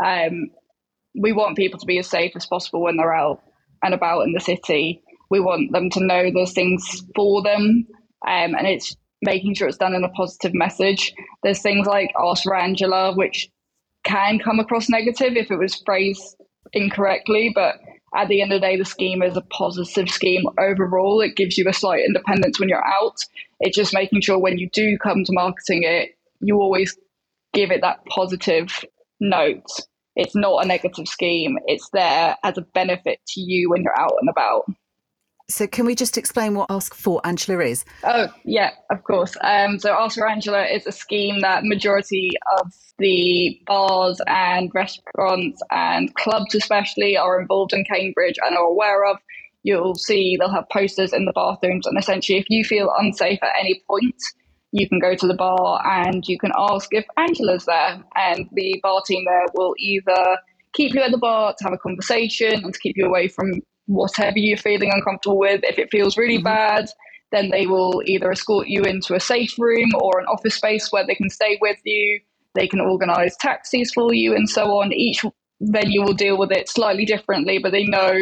Um, 0.03 0.51
we 1.15 1.33
want 1.33 1.57
people 1.57 1.79
to 1.79 1.87
be 1.87 1.99
as 1.99 2.09
safe 2.09 2.33
as 2.37 2.47
possible 2.47 2.83
when 2.83 2.97
they're 2.97 3.15
out 3.15 3.43
and 3.83 3.95
about 3.95 4.23
in 4.23 4.33
the 4.33 4.41
city. 4.41 5.03
We 5.31 5.41
want 5.41 5.73
them 5.73 5.91
to 5.91 6.05
know 6.05 6.31
there's 6.31 6.53
things 6.53 7.03
for 7.15 7.43
them, 7.43 7.87
um, 8.27 8.55
and 8.55 8.67
it's 8.67 8.97
making 9.23 9.55
sure 9.55 9.69
it's 9.69 9.77
done 9.77 9.95
in 9.95 10.05
a 10.05 10.09
positive 10.11 10.55
message. 10.55 11.13
There's 11.43 11.63
things 11.63 11.87
like 11.87 12.11
Ask 12.19 12.43
for 12.43 12.57
Angela, 12.57 13.15
which 13.15 13.49
can 14.05 14.39
come 14.39 14.59
across 14.59 14.89
negative 14.89 15.37
if 15.37 15.51
it 15.51 15.57
was 15.57 15.83
phrased 15.85 16.37
incorrectly, 16.73 17.53
but 17.55 17.77
at 18.15 18.29
the 18.29 18.43
end 18.43 18.53
of 18.53 18.61
the 18.61 18.67
day, 18.67 18.77
the 18.77 18.85
scheme 18.85 19.23
is 19.23 19.37
a 19.37 19.43
positive 19.43 20.09
scheme 20.09 20.45
overall. 20.59 21.21
It 21.21 21.37
gives 21.37 21.57
you 21.57 21.69
a 21.69 21.73
slight 21.73 22.05
independence 22.05 22.59
when 22.59 22.69
you're 22.69 22.85
out. 22.85 23.17
It's 23.61 23.77
just 23.77 23.95
making 23.95 24.23
sure 24.23 24.39
when 24.39 24.59
you 24.59 24.69
do 24.73 24.99
come 24.99 25.25
to 25.25 25.33
marketing 25.33 25.83
it, 25.85 26.17
you 26.41 26.61
always 26.61 26.97
give 27.53 27.71
it 27.71 27.83
that 27.83 28.05
positive 28.07 28.85
note. 29.21 29.67
It's 30.17 30.35
not 30.35 30.65
a 30.65 30.69
negative 30.69 31.07
scheme, 31.07 31.57
it's 31.67 31.89
there 31.93 32.37
as 32.43 32.59
a 32.59 32.63
benefit 32.75 33.21
to 33.29 33.41
you 33.41 33.71
when 33.71 33.83
you're 33.83 33.99
out 33.99 34.15
and 34.21 34.29
about. 34.29 34.65
So, 35.51 35.67
can 35.67 35.85
we 35.85 35.95
just 35.95 36.17
explain 36.17 36.55
what 36.55 36.71
Ask 36.71 36.95
for 36.95 37.21
Angela 37.25 37.63
is? 37.63 37.85
Oh, 38.05 38.29
yeah, 38.45 38.71
of 38.91 39.03
course. 39.05 39.37
Um, 39.43 39.79
so, 39.79 39.93
Ask 39.93 40.17
for 40.17 40.29
Angela 40.29 40.65
is 40.65 40.87
a 40.87 40.93
scheme 40.93 41.41
that 41.41 41.65
majority 41.65 42.31
of 42.59 42.73
the 42.99 43.61
bars 43.67 44.21
and 44.27 44.71
restaurants 44.75 45.61
and 45.71 46.15
clubs, 46.15 46.55
especially, 46.55 47.17
are 47.17 47.41
involved 47.41 47.73
in 47.73 47.85
Cambridge 47.85 48.37
and 48.43 48.57
are 48.57 48.65
aware 48.65 49.05
of. 49.07 49.19
You'll 49.63 49.95
see 49.95 50.37
they'll 50.39 50.53
have 50.53 50.69
posters 50.71 51.13
in 51.13 51.27
the 51.27 51.33
bathrooms, 51.33 51.87
and 51.87 51.99
essentially, 51.99 52.39
if 52.39 52.47
you 52.49 52.65
feel 52.65 52.91
unsafe 52.99 53.43
at 53.43 53.53
any 53.61 53.83
point, 53.87 54.17
you 54.73 54.89
can 54.89 55.01
go 55.01 55.15
to 55.15 55.27
the 55.27 55.35
bar 55.35 55.83
and 55.85 56.25
you 56.27 56.39
can 56.39 56.53
ask 56.57 56.89
if 56.93 57.05
Angela's 57.17 57.67
there, 57.67 58.03
and 58.15 58.49
the 58.53 58.81
bar 58.83 59.03
team 59.07 59.25
there 59.27 59.47
will 59.55 59.75
either 59.79 60.39
keep 60.73 60.95
you 60.95 61.03
at 61.03 61.11
the 61.11 61.19
bar 61.19 61.55
to 61.59 61.65
have 61.65 61.73
a 61.73 61.79
conversation 61.79 62.65
and 62.65 62.73
to 62.73 62.81
keep 62.81 62.97
you 62.97 63.05
away 63.05 63.29
from 63.29 63.61
whatever 63.91 64.39
you're 64.39 64.57
feeling 64.57 64.91
uncomfortable 64.93 65.39
with. 65.39 65.61
If 65.65 65.79
it 65.79 65.91
feels 65.91 66.17
really 66.17 66.37
mm-hmm. 66.37 66.45
bad, 66.45 66.89
then 67.33 67.51
they 67.51 67.67
will 67.67 68.03
either 68.07 68.31
escort 68.31 68.69
you 68.69 68.83
into 68.83 69.15
a 69.15 69.21
safe 69.21 69.59
room 69.59 69.91
or 70.01 70.21
an 70.21 70.27
office 70.27 70.55
space 70.55 70.91
where 70.91 71.07
they 71.07 71.15
can 71.15 71.29
stay 71.29 71.59
with 71.61 71.79
you. 71.85 72.21
They 72.55 72.67
can 72.67 72.81
organize 72.81 73.37
taxis 73.37 73.93
for 73.93 74.15
you 74.15 74.35
and 74.35 74.49
so 74.49 74.79
on. 74.79 74.93
Each 74.93 75.25
venue 75.61 76.03
will 76.03 76.15
deal 76.15 76.39
with 76.39 76.51
it 76.53 76.69
slightly 76.69 77.05
differently, 77.05 77.59
but 77.59 77.73
they 77.73 77.85
know 77.85 78.13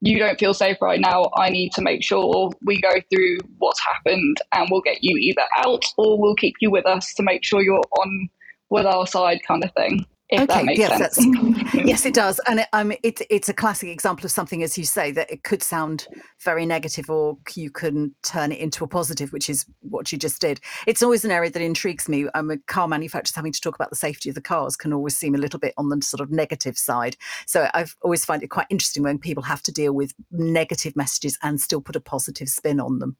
you 0.00 0.18
don't 0.18 0.38
feel 0.38 0.54
safe 0.54 0.76
right 0.80 1.00
now. 1.00 1.30
I 1.36 1.48
need 1.48 1.72
to 1.72 1.82
make 1.82 2.02
sure 2.02 2.50
we 2.62 2.80
go 2.80 2.92
through 3.10 3.38
what's 3.58 3.80
happened 3.80 4.36
and 4.52 4.68
we'll 4.70 4.82
get 4.82 5.02
you 5.02 5.16
either 5.16 5.46
out 5.64 5.84
or 5.96 6.20
we'll 6.20 6.36
keep 6.36 6.54
you 6.60 6.70
with 6.70 6.86
us 6.86 7.14
to 7.14 7.22
make 7.22 7.44
sure 7.44 7.62
you're 7.62 7.80
on 7.98 8.28
with 8.70 8.86
our 8.86 9.06
side, 9.06 9.40
kind 9.46 9.64
of 9.64 9.72
thing 9.72 10.06
okay, 10.32 10.64
yes, 10.74 11.18
yes, 11.74 12.06
it 12.06 12.14
does, 12.14 12.40
and 12.48 12.60
it, 12.60 12.68
um, 12.72 12.92
it, 13.02 13.20
it's 13.30 13.48
a 13.48 13.54
classic 13.54 13.88
example 13.88 14.24
of 14.24 14.30
something, 14.30 14.62
as 14.62 14.78
you 14.78 14.84
say, 14.84 15.12
that 15.12 15.30
it 15.30 15.44
could 15.44 15.62
sound 15.62 16.06
very 16.40 16.64
negative, 16.64 17.10
or 17.10 17.36
you 17.54 17.70
can 17.70 18.14
turn 18.22 18.50
it 18.50 18.58
into 18.58 18.84
a 18.84 18.88
positive, 18.88 19.32
which 19.32 19.50
is 19.50 19.66
what 19.80 20.10
you 20.10 20.18
just 20.18 20.40
did. 20.40 20.60
It's 20.86 21.02
always 21.02 21.24
an 21.24 21.30
area 21.30 21.50
that 21.50 21.62
intrigues 21.62 22.08
me. 22.08 22.26
I'm 22.34 22.50
a 22.50 22.58
car 22.58 22.88
manufacturers 22.88 23.34
having 23.34 23.52
to 23.52 23.60
talk 23.60 23.74
about 23.74 23.90
the 23.90 23.96
safety 23.96 24.28
of 24.28 24.34
the 24.34 24.40
cars 24.40 24.76
can 24.76 24.92
always 24.92 25.16
seem 25.16 25.34
a 25.34 25.38
little 25.38 25.60
bit 25.60 25.74
on 25.76 25.88
the 25.88 26.00
sort 26.02 26.20
of 26.20 26.30
negative 26.30 26.78
side. 26.78 27.16
So 27.46 27.68
I've 27.74 27.94
always 28.02 28.24
find 28.24 28.42
it 28.42 28.48
quite 28.48 28.66
interesting 28.70 29.02
when 29.02 29.18
people 29.18 29.42
have 29.42 29.62
to 29.64 29.72
deal 29.72 29.92
with 29.92 30.14
negative 30.30 30.96
messages 30.96 31.38
and 31.42 31.60
still 31.60 31.80
put 31.80 31.96
a 31.96 32.00
positive 32.00 32.48
spin 32.48 32.80
on 32.80 32.98
them. 32.98 33.16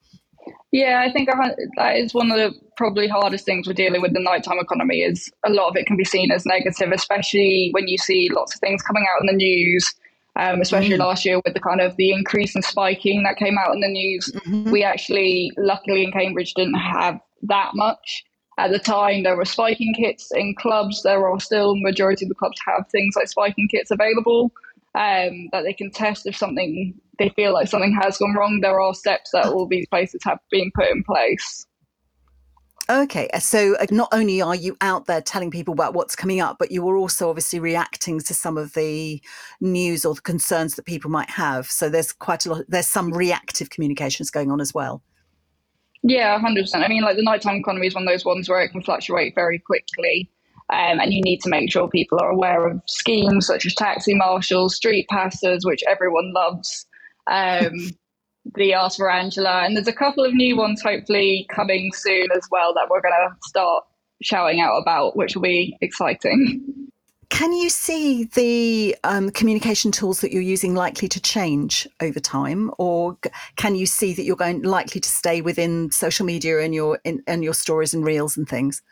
Yeah, 0.72 1.02
I 1.06 1.12
think 1.12 1.28
that 1.28 1.96
is 1.96 2.14
one 2.14 2.30
of 2.30 2.36
the 2.36 2.52
probably 2.76 3.06
hardest 3.06 3.44
things 3.44 3.66
we're 3.66 3.74
dealing 3.74 4.02
with 4.02 4.12
the 4.12 4.20
nighttime 4.20 4.58
economy 4.58 5.02
is 5.02 5.30
a 5.46 5.50
lot 5.50 5.68
of 5.68 5.76
it 5.76 5.86
can 5.86 5.96
be 5.96 6.04
seen 6.04 6.32
as 6.32 6.44
negative, 6.44 6.90
especially 6.92 7.70
when 7.72 7.86
you 7.86 7.96
see 7.96 8.28
lots 8.32 8.54
of 8.54 8.60
things 8.60 8.82
coming 8.82 9.06
out 9.14 9.20
in 9.20 9.26
the 9.26 9.36
news. 9.36 9.94
Um, 10.36 10.60
especially 10.60 10.96
mm. 10.96 10.98
last 10.98 11.24
year 11.24 11.40
with 11.44 11.54
the 11.54 11.60
kind 11.60 11.80
of 11.80 11.94
the 11.94 12.10
increase 12.10 12.56
in 12.56 12.62
spiking 12.62 13.22
that 13.22 13.36
came 13.36 13.56
out 13.56 13.72
in 13.72 13.80
the 13.80 13.86
news. 13.86 14.32
Mm-hmm. 14.34 14.72
We 14.72 14.82
actually, 14.82 15.52
luckily 15.56 16.02
in 16.02 16.10
Cambridge, 16.10 16.54
didn't 16.54 16.74
have 16.74 17.20
that 17.42 17.70
much. 17.74 18.24
At 18.58 18.72
the 18.72 18.80
time, 18.80 19.22
there 19.22 19.36
were 19.36 19.44
spiking 19.44 19.94
kits 19.94 20.32
in 20.34 20.56
clubs. 20.58 21.04
There 21.04 21.24
are 21.24 21.38
still 21.38 21.76
majority 21.76 22.24
of 22.24 22.30
the 22.30 22.34
clubs 22.34 22.58
have 22.66 22.88
things 22.88 23.14
like 23.14 23.28
spiking 23.28 23.68
kits 23.68 23.92
available 23.92 24.50
um, 24.94 25.48
that 25.52 25.62
they 25.64 25.72
can 25.72 25.90
test 25.90 26.26
if 26.26 26.36
something 26.36 26.94
they 27.18 27.28
feel 27.30 27.52
like 27.52 27.68
something 27.68 27.96
has 28.00 28.18
gone 28.18 28.34
wrong, 28.34 28.60
there 28.60 28.80
are 28.80 28.94
steps 28.94 29.30
that 29.32 29.46
all 29.46 29.66
these 29.66 29.86
places 29.88 30.20
have 30.24 30.38
been 30.50 30.70
put 30.74 30.90
in 30.90 31.02
place. 31.04 31.66
Okay, 32.90 33.30
so 33.38 33.76
uh, 33.76 33.86
not 33.90 34.10
only 34.12 34.42
are 34.42 34.54
you 34.54 34.76
out 34.82 35.06
there 35.06 35.22
telling 35.22 35.50
people 35.50 35.72
about 35.72 35.94
what's 35.94 36.14
coming 36.14 36.40
up, 36.40 36.56
but 36.58 36.70
you 36.70 36.86
are 36.86 36.96
also 36.96 37.30
obviously 37.30 37.58
reacting 37.58 38.20
to 38.20 38.34
some 38.34 38.58
of 38.58 38.74
the 38.74 39.22
news 39.60 40.04
or 40.04 40.14
the 40.14 40.20
concerns 40.20 40.74
that 40.74 40.84
people 40.84 41.10
might 41.10 41.30
have. 41.30 41.70
So 41.70 41.88
there's 41.88 42.12
quite 42.12 42.44
a 42.44 42.52
lot, 42.52 42.64
there's 42.68 42.86
some 42.86 43.10
reactive 43.10 43.70
communications 43.70 44.30
going 44.30 44.50
on 44.50 44.60
as 44.60 44.74
well. 44.74 45.02
Yeah, 46.02 46.38
100%. 46.38 46.74
I 46.74 46.88
mean, 46.88 47.02
like 47.02 47.16
the 47.16 47.22
nighttime 47.22 47.56
economy 47.56 47.86
is 47.86 47.94
one 47.94 48.06
of 48.06 48.08
those 48.08 48.26
ones 48.26 48.50
where 48.50 48.60
it 48.60 48.68
can 48.68 48.82
fluctuate 48.82 49.34
very 49.34 49.58
quickly. 49.58 50.30
Um, 50.72 50.98
and 50.98 51.12
you 51.12 51.20
need 51.22 51.40
to 51.42 51.50
make 51.50 51.70
sure 51.70 51.88
people 51.88 52.18
are 52.20 52.30
aware 52.30 52.66
of 52.66 52.80
schemes 52.86 53.46
such 53.46 53.66
as 53.66 53.74
taxi 53.74 54.14
marshals, 54.14 54.74
street 54.74 55.06
pastors, 55.08 55.64
which 55.64 55.82
everyone 55.86 56.32
loves 56.32 56.86
um, 57.30 57.90
the 58.54 58.72
Ask 58.72 58.98
for 58.98 59.10
Angela, 59.10 59.62
and 59.64 59.76
there's 59.76 59.88
a 59.88 59.92
couple 59.92 60.24
of 60.24 60.34
new 60.34 60.56
ones 60.56 60.82
hopefully 60.82 61.46
coming 61.54 61.92
soon 61.94 62.28
as 62.34 62.46
well 62.50 62.74
that 62.74 62.88
we're 62.90 63.00
going 63.00 63.14
to 63.28 63.36
start 63.42 63.84
shouting 64.22 64.60
out 64.60 64.76
about, 64.76 65.16
which 65.16 65.34
will 65.34 65.42
be 65.42 65.76
exciting. 65.80 66.84
Can 67.30 67.52
you 67.52 67.68
see 67.68 68.24
the 68.24 68.96
um, 69.02 69.30
communication 69.30 69.90
tools 69.90 70.20
that 70.20 70.30
you're 70.30 70.42
using 70.42 70.74
likely 70.74 71.08
to 71.08 71.20
change 71.20 71.88
over 72.00 72.20
time, 72.20 72.70
or 72.78 73.18
can 73.56 73.74
you 73.74 73.86
see 73.86 74.14
that 74.14 74.22
you're 74.22 74.36
going 74.36 74.62
likely 74.62 75.00
to 75.00 75.08
stay 75.08 75.40
within 75.40 75.90
social 75.90 76.24
media 76.24 76.60
and 76.60 76.74
your 76.74 77.00
in, 77.04 77.22
and 77.26 77.42
your 77.42 77.54
stories 77.54 77.92
and 77.92 78.04
reels 78.04 78.36
and 78.36 78.48
things? 78.48 78.82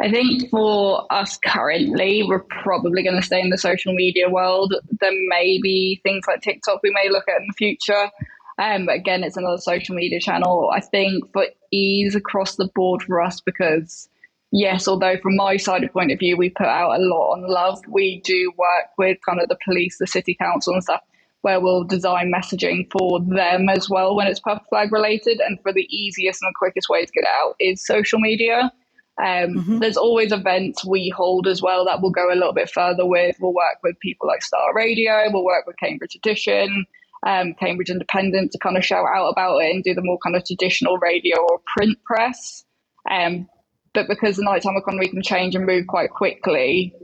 I 0.00 0.10
think 0.10 0.50
for 0.50 1.06
us 1.10 1.38
currently, 1.44 2.22
we're 2.22 2.44
probably 2.62 3.02
going 3.02 3.16
to 3.16 3.22
stay 3.22 3.40
in 3.40 3.50
the 3.50 3.56
social 3.56 3.94
media 3.94 4.28
world. 4.28 4.74
There 5.00 5.12
may 5.28 5.58
be 5.62 6.00
things 6.02 6.24
like 6.26 6.42
TikTok 6.42 6.80
we 6.82 6.90
may 6.90 7.10
look 7.10 7.26
at 7.28 7.40
in 7.40 7.46
the 7.46 7.54
future. 7.54 8.10
Um, 8.58 8.84
but 8.86 8.96
again, 8.96 9.24
it's 9.24 9.38
another 9.38 9.58
social 9.58 9.94
media 9.94 10.20
channel. 10.20 10.70
I 10.74 10.80
think 10.80 11.32
for 11.32 11.46
ease 11.72 12.14
across 12.14 12.56
the 12.56 12.68
board 12.74 13.02
for 13.02 13.22
us, 13.22 13.40
because 13.40 14.10
yes, 14.50 14.86
although 14.86 15.16
from 15.22 15.36
my 15.36 15.56
side 15.56 15.84
of 15.84 15.92
point 15.92 16.12
of 16.12 16.18
view, 16.18 16.36
we 16.36 16.50
put 16.50 16.66
out 16.66 16.92
a 16.92 17.02
lot 17.02 17.32
on 17.32 17.48
love, 17.48 17.80
we 17.88 18.20
do 18.24 18.52
work 18.58 18.88
with 18.98 19.16
kind 19.26 19.40
of 19.40 19.48
the 19.48 19.58
police, 19.64 19.96
the 19.98 20.06
city 20.06 20.36
council 20.38 20.74
and 20.74 20.82
stuff. 20.82 21.00
where 21.42 21.60
we'll 21.60 21.84
design 21.84 22.32
messaging 22.34 22.86
for 22.90 23.20
them 23.20 23.68
as 23.68 23.90
well 23.90 24.14
when 24.16 24.26
it's 24.26 24.40
purple 24.40 24.64
flag 24.68 24.92
related. 24.92 25.40
And 25.40 25.58
for 25.62 25.72
the 25.72 25.86
easiest 25.90 26.40
and 26.42 26.54
quickest 26.54 26.88
way 26.88 27.04
to 27.04 27.12
get 27.12 27.24
out 27.24 27.54
is 27.60 27.84
social 27.84 28.20
media. 28.20 28.72
Um, 29.20 29.54
mm-hmm. 29.54 29.78
There's 29.78 29.96
always 29.96 30.32
events 30.32 30.84
we 30.84 31.12
hold 31.14 31.46
as 31.46 31.60
well 31.60 31.84
that 31.84 32.00
we'll 32.00 32.12
go 32.12 32.32
a 32.32 32.34
little 32.34 32.54
bit 32.54 32.70
further 32.70 33.06
with. 33.06 33.36
We'll 33.40 33.54
work 33.54 33.78
with 33.82 33.98
people 34.00 34.26
like 34.26 34.42
Star 34.42 34.74
Radio, 34.74 35.24
we'll 35.30 35.44
work 35.44 35.66
with 35.66 35.76
Cambridge 35.78 36.16
Edition, 36.16 36.86
um, 37.26 37.54
Cambridge 37.54 37.90
Independent 37.90 38.52
to 38.52 38.58
kind 38.58 38.76
of 38.76 38.84
shout 38.84 39.06
out 39.06 39.28
about 39.28 39.58
it 39.58 39.70
and 39.70 39.84
do 39.84 39.94
the 39.94 40.02
more 40.02 40.18
kind 40.24 40.36
of 40.36 40.44
traditional 40.44 40.98
radio 40.98 41.38
or 41.38 41.60
print 41.76 41.98
press. 42.04 42.64
Um, 43.10 43.48
but 43.94 44.08
because 44.08 44.36
the 44.36 44.44
nighttime 44.44 44.76
economy 44.76 45.08
can 45.08 45.22
change 45.22 45.54
and 45.54 45.66
move 45.66 45.86
quite 45.86 46.10
quickly, 46.10 46.94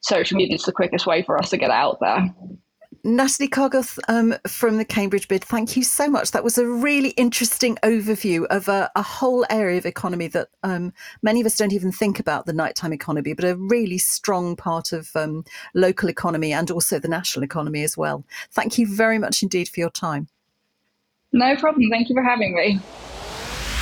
social 0.00 0.36
media 0.36 0.54
is 0.54 0.62
the 0.62 0.72
quickest 0.72 1.06
way 1.06 1.22
for 1.22 1.36
us 1.38 1.50
to 1.50 1.56
get 1.56 1.70
out 1.70 1.98
there. 2.00 2.34
Natalie 3.06 3.48
Cargill 3.48 3.84
um, 4.08 4.34
from 4.46 4.78
the 4.78 4.84
Cambridge 4.84 5.28
Bid, 5.28 5.44
thank 5.44 5.76
you 5.76 5.84
so 5.84 6.08
much. 6.08 6.30
That 6.30 6.42
was 6.42 6.56
a 6.56 6.66
really 6.66 7.10
interesting 7.10 7.76
overview 7.82 8.46
of 8.46 8.66
a, 8.66 8.90
a 8.96 9.02
whole 9.02 9.44
area 9.50 9.76
of 9.76 9.84
economy 9.84 10.26
that 10.28 10.48
um, 10.62 10.90
many 11.22 11.38
of 11.40 11.46
us 11.46 11.58
don't 11.58 11.74
even 11.74 11.92
think 11.92 12.18
about 12.18 12.46
the 12.46 12.54
nighttime 12.54 12.94
economy, 12.94 13.34
but 13.34 13.44
a 13.44 13.56
really 13.56 13.98
strong 13.98 14.56
part 14.56 14.92
of 14.92 15.14
um, 15.14 15.44
local 15.74 16.08
economy 16.08 16.54
and 16.54 16.70
also 16.70 16.98
the 16.98 17.06
national 17.06 17.44
economy 17.44 17.82
as 17.82 17.94
well. 17.94 18.24
Thank 18.50 18.78
you 18.78 18.86
very 18.86 19.18
much 19.18 19.42
indeed 19.42 19.68
for 19.68 19.80
your 19.80 19.90
time. 19.90 20.28
No 21.30 21.56
problem. 21.56 21.90
Thank 21.90 22.08
you 22.08 22.14
for 22.14 22.22
having 22.22 22.56
me. 22.56 22.80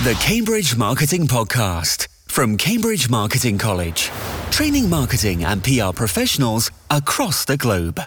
The 0.02 0.14
Cambridge 0.20 0.76
Marketing 0.76 1.28
Podcast 1.28 2.08
from 2.26 2.56
Cambridge 2.56 3.08
Marketing 3.08 3.56
College, 3.56 4.10
training 4.50 4.90
marketing 4.90 5.44
and 5.44 5.62
PR 5.62 5.92
professionals 5.94 6.72
across 6.90 7.44
the 7.44 7.56
globe. 7.56 8.00